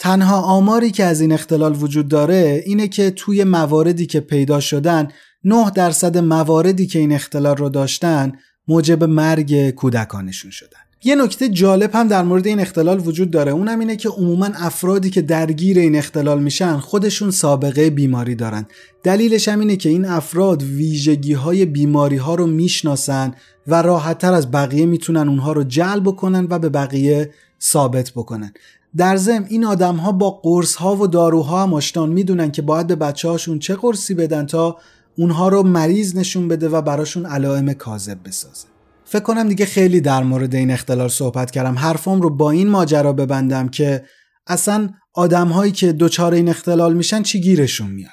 تنها 0.00 0.40
آماری 0.40 0.90
که 0.90 1.04
از 1.04 1.20
این 1.20 1.32
اختلال 1.32 1.82
وجود 1.82 2.08
داره 2.08 2.62
اینه 2.66 2.88
که 2.88 3.10
توی 3.10 3.44
مواردی 3.44 4.06
که 4.06 4.20
پیدا 4.20 4.60
شدن 4.60 5.08
9 5.44 5.70
درصد 5.70 6.18
مواردی 6.18 6.86
که 6.86 6.98
این 6.98 7.12
اختلال 7.12 7.56
رو 7.56 7.68
داشتن 7.68 8.32
موجب 8.68 9.04
مرگ 9.04 9.70
کودکانشون 9.70 10.50
شدن. 10.50 10.78
یه 11.04 11.14
نکته 11.14 11.48
جالب 11.48 11.90
هم 11.94 12.08
در 12.08 12.22
مورد 12.22 12.46
این 12.46 12.60
اختلال 12.60 13.06
وجود 13.06 13.30
داره. 13.30 13.52
اونم 13.52 13.78
اینه 13.78 13.96
که 13.96 14.08
عموما 14.08 14.46
افرادی 14.54 15.10
که 15.10 15.22
درگیر 15.22 15.78
این 15.78 15.96
اختلال 15.96 16.42
میشن 16.42 16.76
خودشون 16.76 17.30
سابقه 17.30 17.90
بیماری 17.90 18.34
دارن. 18.34 18.66
دلیلش 19.02 19.48
هم 19.48 19.60
اینه 19.60 19.76
که 19.76 19.88
این 19.88 20.04
افراد 20.04 20.62
ویژگی 20.62 21.32
های 21.32 21.64
بیماری 21.64 22.16
ها 22.16 22.34
رو 22.34 22.46
می‌شناسن 22.46 23.34
و 23.66 23.82
راحتتر 23.82 24.32
از 24.32 24.50
بقیه 24.50 24.86
می‌تونن 24.86 25.28
اونها 25.28 25.52
رو 25.52 25.64
جلب 25.64 26.02
بکنن 26.02 26.46
و 26.50 26.58
به 26.58 26.68
بقیه 26.68 27.30
ثابت 27.66 28.10
بکنن. 28.10 28.52
در 28.96 29.16
ضمن 29.16 29.46
این 29.48 29.64
آدم 29.64 29.96
ها 29.96 30.12
با 30.12 30.30
قرص 30.30 30.74
ها 30.74 30.96
و 30.96 31.06
داروها 31.06 31.62
هم 31.62 31.74
آشنان 31.74 32.08
می‌دونن 32.08 32.50
که 32.50 32.62
باید 32.62 32.86
به 32.86 32.96
بچه 32.96 33.28
هاشون 33.28 33.58
چه 33.58 33.74
قرصی 33.74 34.14
بدن 34.14 34.46
تا 34.46 34.78
اونها 35.18 35.48
رو 35.48 35.62
مریض 35.62 36.16
نشون 36.16 36.48
بده 36.48 36.68
و 36.68 36.82
براشون 36.82 37.26
علائم 37.26 37.72
کاذب 37.72 38.18
بسازه. 38.24 38.66
فکر 39.04 39.22
کنم 39.22 39.48
دیگه 39.48 39.66
خیلی 39.66 40.00
در 40.00 40.22
مورد 40.22 40.54
این 40.54 40.70
اختلال 40.70 41.08
صحبت 41.08 41.50
کردم. 41.50 41.78
حرفم 41.78 42.20
رو 42.20 42.30
با 42.30 42.50
این 42.50 42.68
ماجرا 42.68 43.12
ببندم 43.12 43.68
که 43.68 44.04
اصلا 44.46 44.90
آدم 45.14 45.48
هایی 45.48 45.72
که 45.72 45.92
دچار 45.92 46.34
این 46.34 46.48
اختلال 46.48 46.94
میشن 46.94 47.22
چی 47.22 47.40
گیرشون 47.40 47.90
میاد؟ 47.90 48.12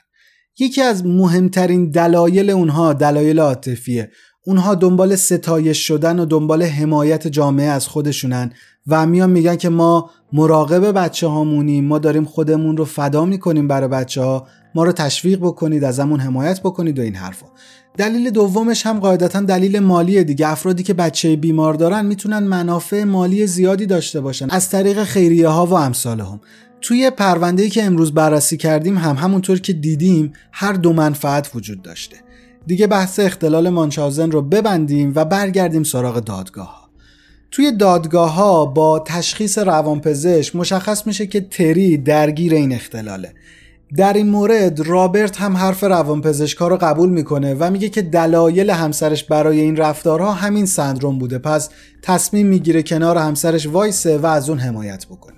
یکی 0.59 0.81
از 0.81 1.05
مهمترین 1.05 1.91
دلایل 1.91 2.49
اونها 2.49 2.93
دلایل 2.93 3.39
عاطفیه. 3.39 4.11
اونها 4.45 4.75
دنبال 4.75 5.15
ستایش 5.15 5.87
شدن 5.87 6.19
و 6.19 6.25
دنبال 6.25 6.63
حمایت 6.63 7.27
جامعه 7.27 7.65
از 7.65 7.87
خودشونن 7.87 8.51
و 8.87 9.05
میان 9.05 9.29
میگن 9.29 9.55
که 9.55 9.69
ما 9.69 10.09
مراقب 10.33 10.91
بچه 10.91 11.27
هامونیم 11.27 11.85
ما 11.85 11.99
داریم 11.99 12.25
خودمون 12.25 12.77
رو 12.77 12.85
فدا 12.85 13.25
می‌کنیم 13.25 13.67
برای 13.67 13.87
بچه 13.87 14.21
ها 14.21 14.47
ما 14.75 14.83
رو 14.83 14.91
تشویق 14.91 15.39
بکنید 15.39 15.83
ازمون 15.83 16.19
حمایت 16.19 16.59
بکنید 16.59 16.99
و 16.99 17.01
این 17.01 17.15
حرفا. 17.15 17.45
دلیل 17.97 18.29
دومش 18.29 18.85
هم 18.85 18.99
قاعدتا 18.99 19.41
دلیل 19.41 19.79
مالی 19.79 20.23
دیگه. 20.23 20.47
افرادی 20.47 20.83
که 20.83 20.93
بچه 20.93 21.35
بیمار 21.35 21.73
دارن 21.73 22.05
می‌تونن 22.05 22.39
منافع 22.39 23.03
مالی 23.03 23.47
زیادی 23.47 23.85
داشته 23.85 24.21
باشن 24.21 24.47
از 24.49 24.69
طریق 24.69 25.03
خیریه 25.03 25.47
ها 25.47 25.65
و 25.65 25.73
امثال 25.73 26.19
هم. 26.19 26.41
توی 26.81 27.09
پرونده‌ای 27.09 27.69
که 27.69 27.83
امروز 27.83 28.13
بررسی 28.13 28.57
کردیم 28.57 28.97
هم 28.97 29.15
همونطور 29.15 29.59
که 29.59 29.73
دیدیم 29.73 30.33
هر 30.51 30.73
دو 30.73 30.93
منفعت 30.93 31.51
وجود 31.55 31.81
داشته. 31.81 32.22
دیگه 32.65 32.87
بحث 32.87 33.19
اختلال 33.19 33.69
مانچاوزن 33.69 34.31
رو 34.31 34.41
ببندیم 34.41 35.13
و 35.15 35.25
برگردیم 35.25 35.83
سراغ 35.83 36.19
دادگاه. 36.19 36.89
توی 37.51 37.71
دادگاه 37.71 38.33
ها 38.33 38.65
با 38.65 38.99
تشخیص 38.99 39.57
روانپزشک 39.57 40.55
مشخص 40.55 41.07
میشه 41.07 41.27
که 41.27 41.41
تری 41.41 41.97
درگیر 41.97 42.53
این 42.53 42.73
اختلاله. 42.73 43.33
در 43.97 44.13
این 44.13 44.29
مورد 44.29 44.79
رابرت 44.79 45.37
هم 45.37 45.57
حرف 45.57 45.83
روانپزشکا 45.83 46.67
رو 46.67 46.77
قبول 46.77 47.09
می‌کنه 47.09 47.53
و 47.53 47.69
میگه 47.71 47.89
که 47.89 48.01
دلایل 48.01 48.69
همسرش 48.69 49.23
برای 49.23 49.59
این 49.59 49.75
رفتارها 49.75 50.31
همین 50.31 50.65
سندروم 50.65 51.19
بوده. 51.19 51.37
پس 51.37 51.69
تصمیم 52.01 52.47
می‌گیره 52.47 52.83
کنار 52.83 53.17
همسرش 53.17 53.67
وایسه 53.67 54.17
و 54.17 54.25
از 54.25 54.49
اون 54.49 54.59
حمایت 54.59 55.05
بکنه. 55.05 55.37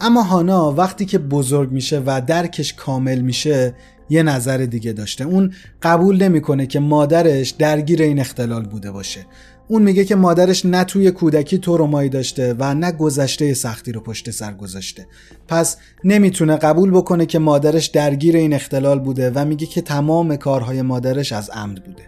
اما 0.00 0.22
هانا 0.22 0.72
وقتی 0.72 1.04
که 1.04 1.18
بزرگ 1.18 1.72
میشه 1.72 2.02
و 2.06 2.22
درکش 2.26 2.74
کامل 2.74 3.20
میشه 3.20 3.74
یه 4.08 4.22
نظر 4.22 4.58
دیگه 4.58 4.92
داشته. 4.92 5.24
اون 5.24 5.52
قبول 5.82 6.22
نمی‌کنه 6.22 6.66
که 6.66 6.80
مادرش 6.80 7.50
درگیر 7.50 8.02
این 8.02 8.18
اختلال 8.18 8.64
بوده 8.64 8.90
باشه. 8.90 9.26
اون 9.68 9.82
میگه 9.82 10.04
که 10.04 10.14
مادرش 10.14 10.66
نه 10.66 10.84
توی 10.84 11.10
کودکی 11.10 11.58
ترومایی 11.58 12.08
داشته 12.08 12.54
و 12.58 12.74
نه 12.74 12.92
گذشته 12.92 13.54
سختی 13.54 13.92
رو 13.92 14.00
پشت 14.00 14.30
سر 14.30 14.52
گذاشته. 14.52 15.06
پس 15.48 15.76
نمی‌تونه 16.04 16.56
قبول 16.56 16.90
بکنه 16.90 17.26
که 17.26 17.38
مادرش 17.38 17.86
درگیر 17.86 18.36
این 18.36 18.52
اختلال 18.52 18.98
بوده 19.00 19.30
و 19.34 19.44
میگه 19.44 19.66
که 19.66 19.80
تمام 19.80 20.36
کارهای 20.36 20.82
مادرش 20.82 21.32
از 21.32 21.50
عمد 21.50 21.84
بوده. 21.84 22.02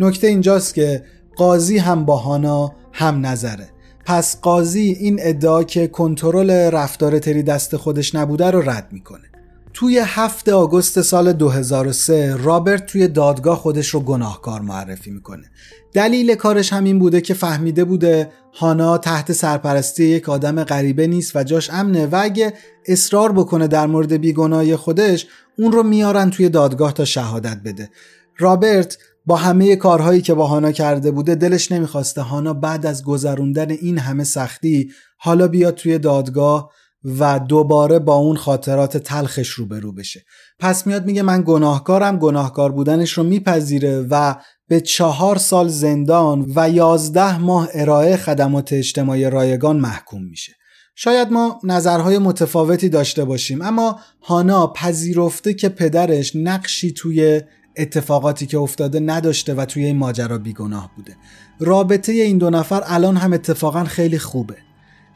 نکته 0.00 0.26
اینجاست 0.26 0.74
که 0.74 1.02
قاضی 1.36 1.78
هم 1.78 2.04
با 2.04 2.16
هانا 2.16 2.74
هم 2.92 3.26
نظره. 3.26 3.68
پس 4.04 4.40
قاضی 4.40 4.96
این 5.00 5.18
ادعا 5.22 5.64
که 5.64 5.86
کنترل 5.86 6.50
رفتار 6.50 7.18
تری 7.18 7.42
دست 7.42 7.76
خودش 7.76 8.14
نبوده 8.14 8.50
رو 8.50 8.70
رد 8.70 8.88
می‌کنه. 8.92 9.31
توی 9.74 9.98
هفت 10.04 10.48
آگوست 10.48 11.02
سال 11.02 11.32
2003 11.32 12.36
رابرت 12.36 12.86
توی 12.86 13.08
دادگاه 13.08 13.56
خودش 13.56 13.88
رو 13.88 14.00
گناهکار 14.00 14.60
معرفی 14.60 15.10
می‌کنه. 15.10 15.50
دلیل 15.92 16.34
کارش 16.34 16.72
همین 16.72 16.98
بوده 16.98 17.20
که 17.20 17.34
فهمیده 17.34 17.84
بوده 17.84 18.32
هانا 18.54 18.98
تحت 18.98 19.32
سرپرستی 19.32 20.04
یک 20.04 20.28
آدم 20.28 20.64
غریبه 20.64 21.06
نیست 21.06 21.36
و 21.36 21.44
جاش 21.44 21.70
امنه 21.70 22.06
و 22.06 22.20
اگه 22.22 22.52
اصرار 22.86 23.32
بکنه 23.32 23.68
در 23.68 23.86
مورد 23.86 24.12
بیگناهی 24.12 24.76
خودش 24.76 25.26
اون 25.58 25.72
رو 25.72 25.82
میارن 25.82 26.30
توی 26.30 26.48
دادگاه 26.48 26.92
تا 26.92 27.04
شهادت 27.04 27.60
بده. 27.64 27.90
رابرت 28.38 28.98
با 29.26 29.36
همه 29.36 29.76
کارهایی 29.76 30.22
که 30.22 30.34
با 30.34 30.46
هانا 30.46 30.72
کرده 30.72 31.10
بوده 31.10 31.34
دلش 31.34 31.72
نمی‌خواسته 31.72 32.22
هانا 32.22 32.54
بعد 32.54 32.86
از 32.86 33.04
گذروندن 33.04 33.70
این 33.70 33.98
همه 33.98 34.24
سختی 34.24 34.90
حالا 35.16 35.48
بیاد 35.48 35.74
توی 35.74 35.98
دادگاه 35.98 36.70
و 37.04 37.38
دوباره 37.38 37.98
با 37.98 38.14
اون 38.14 38.36
خاطرات 38.36 38.96
تلخش 38.96 39.48
روبرو 39.48 39.92
بشه. 39.92 40.24
پس 40.58 40.86
میاد 40.86 41.06
میگه 41.06 41.22
من 41.22 41.42
گناهکارم 41.46 42.18
گناهکار 42.18 42.72
بودنش 42.72 43.12
رو 43.12 43.22
میپذیره 43.22 44.06
و 44.10 44.34
به 44.68 44.80
چهار 44.80 45.38
سال 45.38 45.68
زندان 45.68 46.52
و 46.56 46.70
یازده 46.70 47.38
ماه 47.38 47.68
ارائه 47.74 48.16
خدمات 48.16 48.72
اجتماعی 48.72 49.30
رایگان 49.30 49.80
محکوم 49.80 50.22
میشه. 50.24 50.52
شاید 50.94 51.30
ما 51.30 51.60
نظرهای 51.64 52.18
متفاوتی 52.18 52.88
داشته 52.88 53.24
باشیم 53.24 53.62
اما 53.62 54.00
هانا 54.22 54.66
پذیرفته 54.66 55.54
که 55.54 55.68
پدرش 55.68 56.36
نقشی 56.36 56.92
توی 56.92 57.40
اتفاقاتی 57.76 58.46
که 58.46 58.58
افتاده 58.58 59.00
نداشته 59.00 59.54
و 59.54 59.64
توی 59.64 59.84
این 59.84 59.96
ماجرا 59.96 60.38
بیگناه 60.38 60.90
بوده. 60.96 61.16
رابطه 61.60 62.12
این 62.12 62.38
دو 62.38 62.50
نفر 62.50 62.82
الان 62.86 63.16
هم 63.16 63.32
اتفاقا 63.32 63.84
خیلی 63.84 64.18
خوبه. 64.18 64.56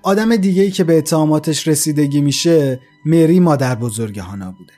آدم 0.06 0.36
دیگه 0.36 0.62
ای 0.62 0.70
که 0.70 0.84
به 0.84 0.98
اتهاماتش 0.98 1.68
رسیدگی 1.68 2.20
میشه 2.20 2.80
مری 3.06 3.40
مادر 3.40 3.74
بزرگ 3.74 4.18
هانا 4.18 4.54
بوده. 4.58 4.72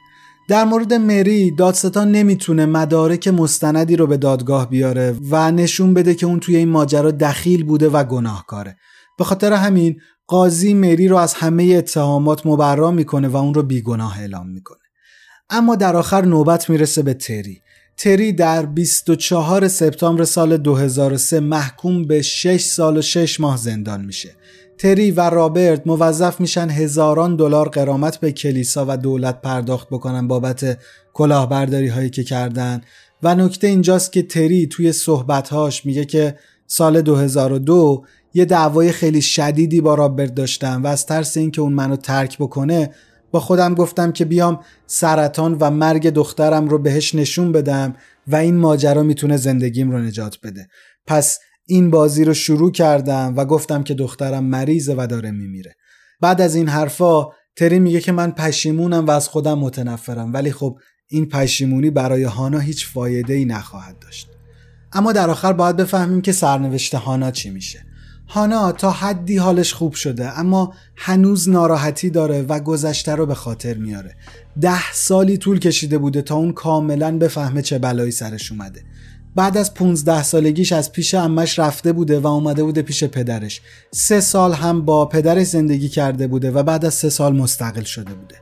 در 0.49 0.65
مورد 0.65 0.95
مری 0.95 1.51
دادستان 1.51 2.13
نمی‌تونه 2.13 2.67
مدارک 2.67 3.29
مستندی 3.29 3.97
رو 3.97 4.07
به 4.07 4.17
دادگاه 4.17 4.71
بیاره 4.71 5.17
و 5.31 5.51
نشون 5.51 5.95
بده 5.95 6.15
که 6.15 6.27
اون 6.27 6.41
توی 6.41 6.57
این 6.57 6.69
ماجرا 6.69 7.11
دخیل 7.11 7.65
بوده 7.65 7.89
و 7.89 8.05
گناهکاره. 8.05 8.77
به 9.19 9.25
خاطر 9.25 9.53
همین 9.53 10.01
قاضی 10.27 10.75
مری 10.75 11.09
رو 11.09 11.17
از 11.17 11.35
همه 11.35 11.65
اتهامات 11.65 12.47
مبرا 12.47 12.91
می‌کنه 12.91 13.29
و 13.29 13.37
اون 13.37 13.55
رو 13.55 13.63
بیگناه 13.63 14.21
اعلام 14.21 14.49
می‌کنه. 14.49 14.79
اما 15.51 15.77
در 15.77 15.97
آخر 15.97 16.25
نوبت 16.25 16.71
می‌رسه 16.71 17.03
به 17.03 17.15
تری. 17.15 17.61
تری 17.97 18.33
در 18.33 18.67
24 18.67 19.69
سپتامبر 19.69 20.25
سال 20.25 20.57
2003 20.57 21.41
محکوم 21.41 22.05
به 22.07 22.23
6 22.23 22.61
سال 22.61 22.97
و 22.97 23.03
6 23.03 23.41
ماه 23.41 23.57
زندان 23.57 24.05
میشه. 24.05 24.35
تری 24.79 25.11
و 25.11 25.21
رابرت 25.21 25.87
موظف 25.87 26.41
میشن 26.41 26.71
هزاران 26.71 27.37
دلار 27.37 27.69
قرامت 27.69 28.17
به 28.17 28.33
کلیسا 28.33 28.85
و 28.89 28.97
دولت 28.97 29.41
پرداخت 29.41 29.89
بکنن 29.91 30.29
بابت 30.29 30.79
کلاهبرداری 31.13 31.89
هایی 31.89 32.11
که 32.11 32.25
کردن. 32.25 32.81
و 33.23 33.35
نکته 33.35 33.67
اینجاست 33.67 34.13
که 34.13 34.23
تری 34.23 34.67
توی 34.67 34.93
صحبتهاش 34.93 35.87
میگه 35.87 36.05
که 36.05 36.37
سال 36.67 37.01
2002 37.01 38.05
یه 38.35 38.45
دعوای 38.45 38.93
خیلی 38.93 39.23
شدیدی 39.23 39.81
با 39.81 39.95
رابرت 39.95 40.35
داشتم 40.35 40.85
و 40.85 40.87
از 40.87 41.07
ترس 41.07 41.37
اینکه 41.37 41.61
اون 41.61 41.73
منو 41.73 41.97
ترک 41.97 42.39
بکنه 42.39 42.91
با 43.31 43.41
خودم 43.41 43.75
گفتم 43.75 44.13
که 44.13 44.25
بیام 44.25 44.61
سرطان 44.87 45.57
و 45.61 45.71
مرگ 45.71 46.11
دخترم 46.11 46.69
رو 46.69 46.79
بهش 46.79 47.15
نشون 47.15 47.53
بدم 47.53 47.97
و 48.27 48.37
این 48.37 48.57
ماجرا 48.57 49.03
می‌تونه 49.03 49.37
زندگیم 49.37 49.91
رو 49.91 49.99
نجات 49.99 50.39
بده. 50.43 50.69
پس 51.07 51.39
این 51.71 51.91
بازی 51.91 52.25
رو 52.25 52.35
شروع 52.35 52.73
کردم 52.73 53.35
و 53.37 53.45
گفتم 53.45 53.83
که 53.83 53.95
دخترم 53.95 54.45
مریضه 54.45 54.95
و 54.99 55.07
داره 55.07 55.31
میمیره. 55.31 55.75
بعد 56.21 56.41
از 56.41 56.55
این 56.55 56.69
حرفا 56.69 57.27
تری 57.57 57.79
میگه 57.79 58.01
که 58.01 58.13
من 58.13 58.31
پشیمونم 58.31 59.07
و 59.07 59.11
از 59.11 59.29
خودم 59.29 59.59
متنفرم. 59.59 60.33
ولی 60.33 60.53
خب 60.53 60.79
این 61.09 61.29
پشیمونی 61.29 61.91
برای 61.91 62.23
هانا 62.25 62.59
هیچ 62.59 62.87
فایده 62.87 63.35
ای 63.35 63.45
نخواهد 63.45 63.99
داشت. 63.99 64.29
اما 64.93 65.13
در 65.13 65.31
آخر 65.31 65.53
باید 65.53 65.77
بفهمیم 65.77 66.23
که 66.23 66.33
سرنوشت 66.33 66.95
هانا 66.95 67.31
چی 67.31 67.51
میشه. 67.51 67.85
هانا 68.29 68.73
تا 68.73 68.91
حدی 68.91 69.37
حالش 69.37 69.75
خوب 69.75 69.95
شده 69.95 70.39
اما 70.39 70.75
هنوز 70.97 71.49
ناراحتی 71.49 72.11
داره 72.11 72.43
و 72.43 72.61
گذشته 72.61 73.15
رو 73.15 73.27
به 73.27 73.35
خاطر 73.35 73.75
میاره. 73.75 74.17
ده 74.61 74.93
سالی 74.93 75.37
طول 75.37 75.59
کشیده 75.59 75.99
بوده 75.99 76.23
تا 76.23 76.35
اون 76.35 76.53
کاملا 76.53 77.19
بفهمه 77.19 77.63
چه 77.63 77.79
بلایی 77.79 78.11
سرش 78.11 78.53
اومده. 78.53 78.83
بعد 79.39 79.57
از 79.57 79.75
15 79.75 80.23
سالگیش 80.23 80.73
از 80.73 80.93
پیش 80.93 81.15
امش 81.15 81.59
رفته 81.59 81.93
بوده 81.93 82.21
و 82.21 82.27
اومده 82.27 82.63
بوده 82.63 82.83
پیش 82.83 83.05
پدرش. 83.05 83.61
سه 83.91 84.21
سال 84.21 84.53
هم 84.53 84.85
با 84.85 85.07
پدرش 85.07 85.47
زندگی 85.47 85.89
کرده 85.89 86.27
بوده 86.27 86.51
و 86.51 86.63
بعد 86.63 86.85
از 86.85 86.95
سه 86.95 87.09
سال 87.09 87.37
مستقل 87.37 87.83
شده 87.83 88.15
بوده. 88.15 88.35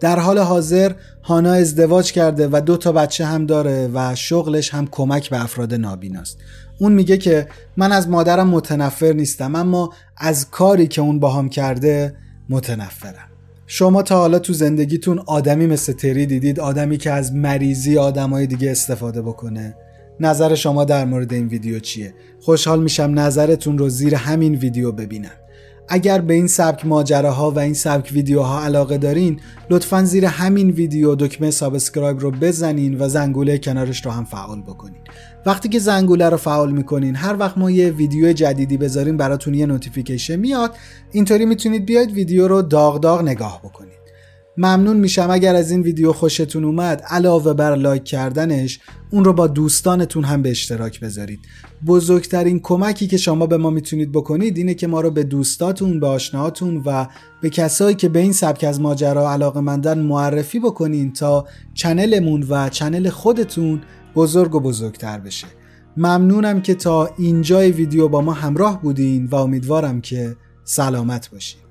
در 0.00 0.18
حال 0.18 0.38
حاضر 0.38 0.92
هانا 1.22 1.52
ازدواج 1.52 2.12
کرده 2.12 2.48
و 2.52 2.60
دو 2.66 2.76
تا 2.76 2.92
بچه 2.92 3.24
هم 3.24 3.46
داره 3.46 3.90
و 3.94 4.14
شغلش 4.14 4.74
هم 4.74 4.86
کمک 4.90 5.30
به 5.30 5.42
افراد 5.42 5.74
نابیناست. 5.74 6.38
اون 6.78 6.92
میگه 6.92 7.16
که 7.16 7.48
من 7.76 7.92
از 7.92 8.08
مادرم 8.08 8.48
متنفر 8.48 9.12
نیستم 9.12 9.54
اما 9.54 9.92
از 10.16 10.50
کاری 10.50 10.86
که 10.86 11.00
اون 11.00 11.18
باهام 11.18 11.48
کرده 11.48 12.14
متنفرم. 12.48 13.28
شما 13.66 14.02
تا 14.02 14.18
حالا 14.18 14.38
تو 14.38 14.52
زندگیتون 14.52 15.18
آدمی 15.18 15.66
مثل 15.66 15.92
تری 15.92 16.26
دیدید 16.26 16.60
آدمی 16.60 16.98
که 16.98 17.10
از 17.10 17.32
مریضی 17.32 17.98
آدمای 17.98 18.46
دیگه 18.46 18.70
استفاده 18.70 19.22
بکنه. 19.22 19.74
نظر 20.20 20.54
شما 20.54 20.84
در 20.84 21.04
مورد 21.04 21.32
این 21.32 21.46
ویدیو 21.46 21.78
چیه؟ 21.78 22.14
خوشحال 22.40 22.82
میشم 22.82 23.18
نظرتون 23.18 23.78
رو 23.78 23.88
زیر 23.88 24.14
همین 24.14 24.54
ویدیو 24.54 24.92
ببینم. 24.92 25.30
اگر 25.88 26.20
به 26.20 26.34
این 26.34 26.46
سبک 26.46 26.86
ماجراها 26.86 27.50
و 27.50 27.58
این 27.58 27.74
سبک 27.74 28.10
ویدیوها 28.12 28.64
علاقه 28.64 28.98
دارین 28.98 29.40
لطفا 29.70 30.04
زیر 30.04 30.26
همین 30.26 30.70
ویدیو 30.70 31.14
دکمه 31.14 31.50
subscribe 31.50 32.20
رو 32.20 32.30
بزنین 32.30 33.00
و 33.00 33.08
زنگوله 33.08 33.58
کنارش 33.58 34.06
رو 34.06 34.10
هم 34.10 34.24
فعال 34.24 34.62
بکنین. 34.62 35.00
وقتی 35.46 35.68
که 35.68 35.78
زنگوله 35.78 36.28
رو 36.28 36.36
فعال 36.36 36.72
می‌کنین 36.72 37.16
هر 37.16 37.36
وقت 37.38 37.58
ما 37.58 37.70
یه 37.70 37.90
ویدیو 37.90 38.32
جدیدی 38.32 38.76
بذاریم 38.76 39.16
براتون 39.16 39.54
یه 39.54 39.66
notification 39.66 40.36
میاد. 40.36 40.74
اینطوری 41.12 41.46
می‌تونید 41.46 41.86
بیاید 41.86 42.12
ویدیو 42.12 42.48
رو 42.48 42.62
داغ 42.62 43.00
داغ 43.00 43.22
نگاه 43.22 43.60
بکنید. 43.64 44.03
ممنون 44.56 44.96
میشم 44.96 45.28
اگر 45.30 45.54
از 45.54 45.70
این 45.70 45.82
ویدیو 45.82 46.12
خوشتون 46.12 46.64
اومد 46.64 47.02
علاوه 47.02 47.52
بر 47.52 47.74
لایک 47.74 48.04
کردنش 48.04 48.80
اون 49.10 49.24
رو 49.24 49.32
با 49.32 49.46
دوستانتون 49.46 50.24
هم 50.24 50.42
به 50.42 50.50
اشتراک 50.50 51.00
بذارید. 51.00 51.40
بزرگترین 51.86 52.60
کمکی 52.60 53.06
که 53.06 53.16
شما 53.16 53.46
به 53.46 53.56
ما 53.56 53.70
می‌تونید 53.70 54.12
بکنید 54.12 54.56
اینه 54.56 54.74
که 54.74 54.86
ما 54.86 55.00
رو 55.00 55.10
به 55.10 55.24
دوستاتون 55.24 56.00
به 56.00 56.06
آشناهاتون 56.06 56.82
و 56.86 57.06
به 57.42 57.50
کسایی 57.50 57.96
که 57.96 58.08
به 58.08 58.18
این 58.18 58.32
سبک 58.32 58.64
از 58.64 58.80
ماجرا 58.80 59.32
علاقه 59.32 59.60
مندن 59.60 59.98
معرفی 59.98 60.58
بکنین 60.58 61.12
تا 61.12 61.46
چنلمون 61.74 62.42
و 62.48 62.68
چنل 62.68 63.08
خودتون 63.08 63.82
بزرگ 64.14 64.54
و 64.54 64.60
بزرگتر 64.60 65.18
بشه. 65.18 65.46
ممنونم 65.96 66.60
که 66.60 66.74
تا 66.74 67.10
اینجای 67.18 67.70
ویدیو 67.70 68.08
با 68.08 68.20
ما 68.20 68.32
همراه 68.32 68.82
بودین 68.82 69.26
و 69.26 69.34
امیدوارم 69.34 70.00
که 70.00 70.36
سلامت 70.64 71.30
باشین. 71.30 71.63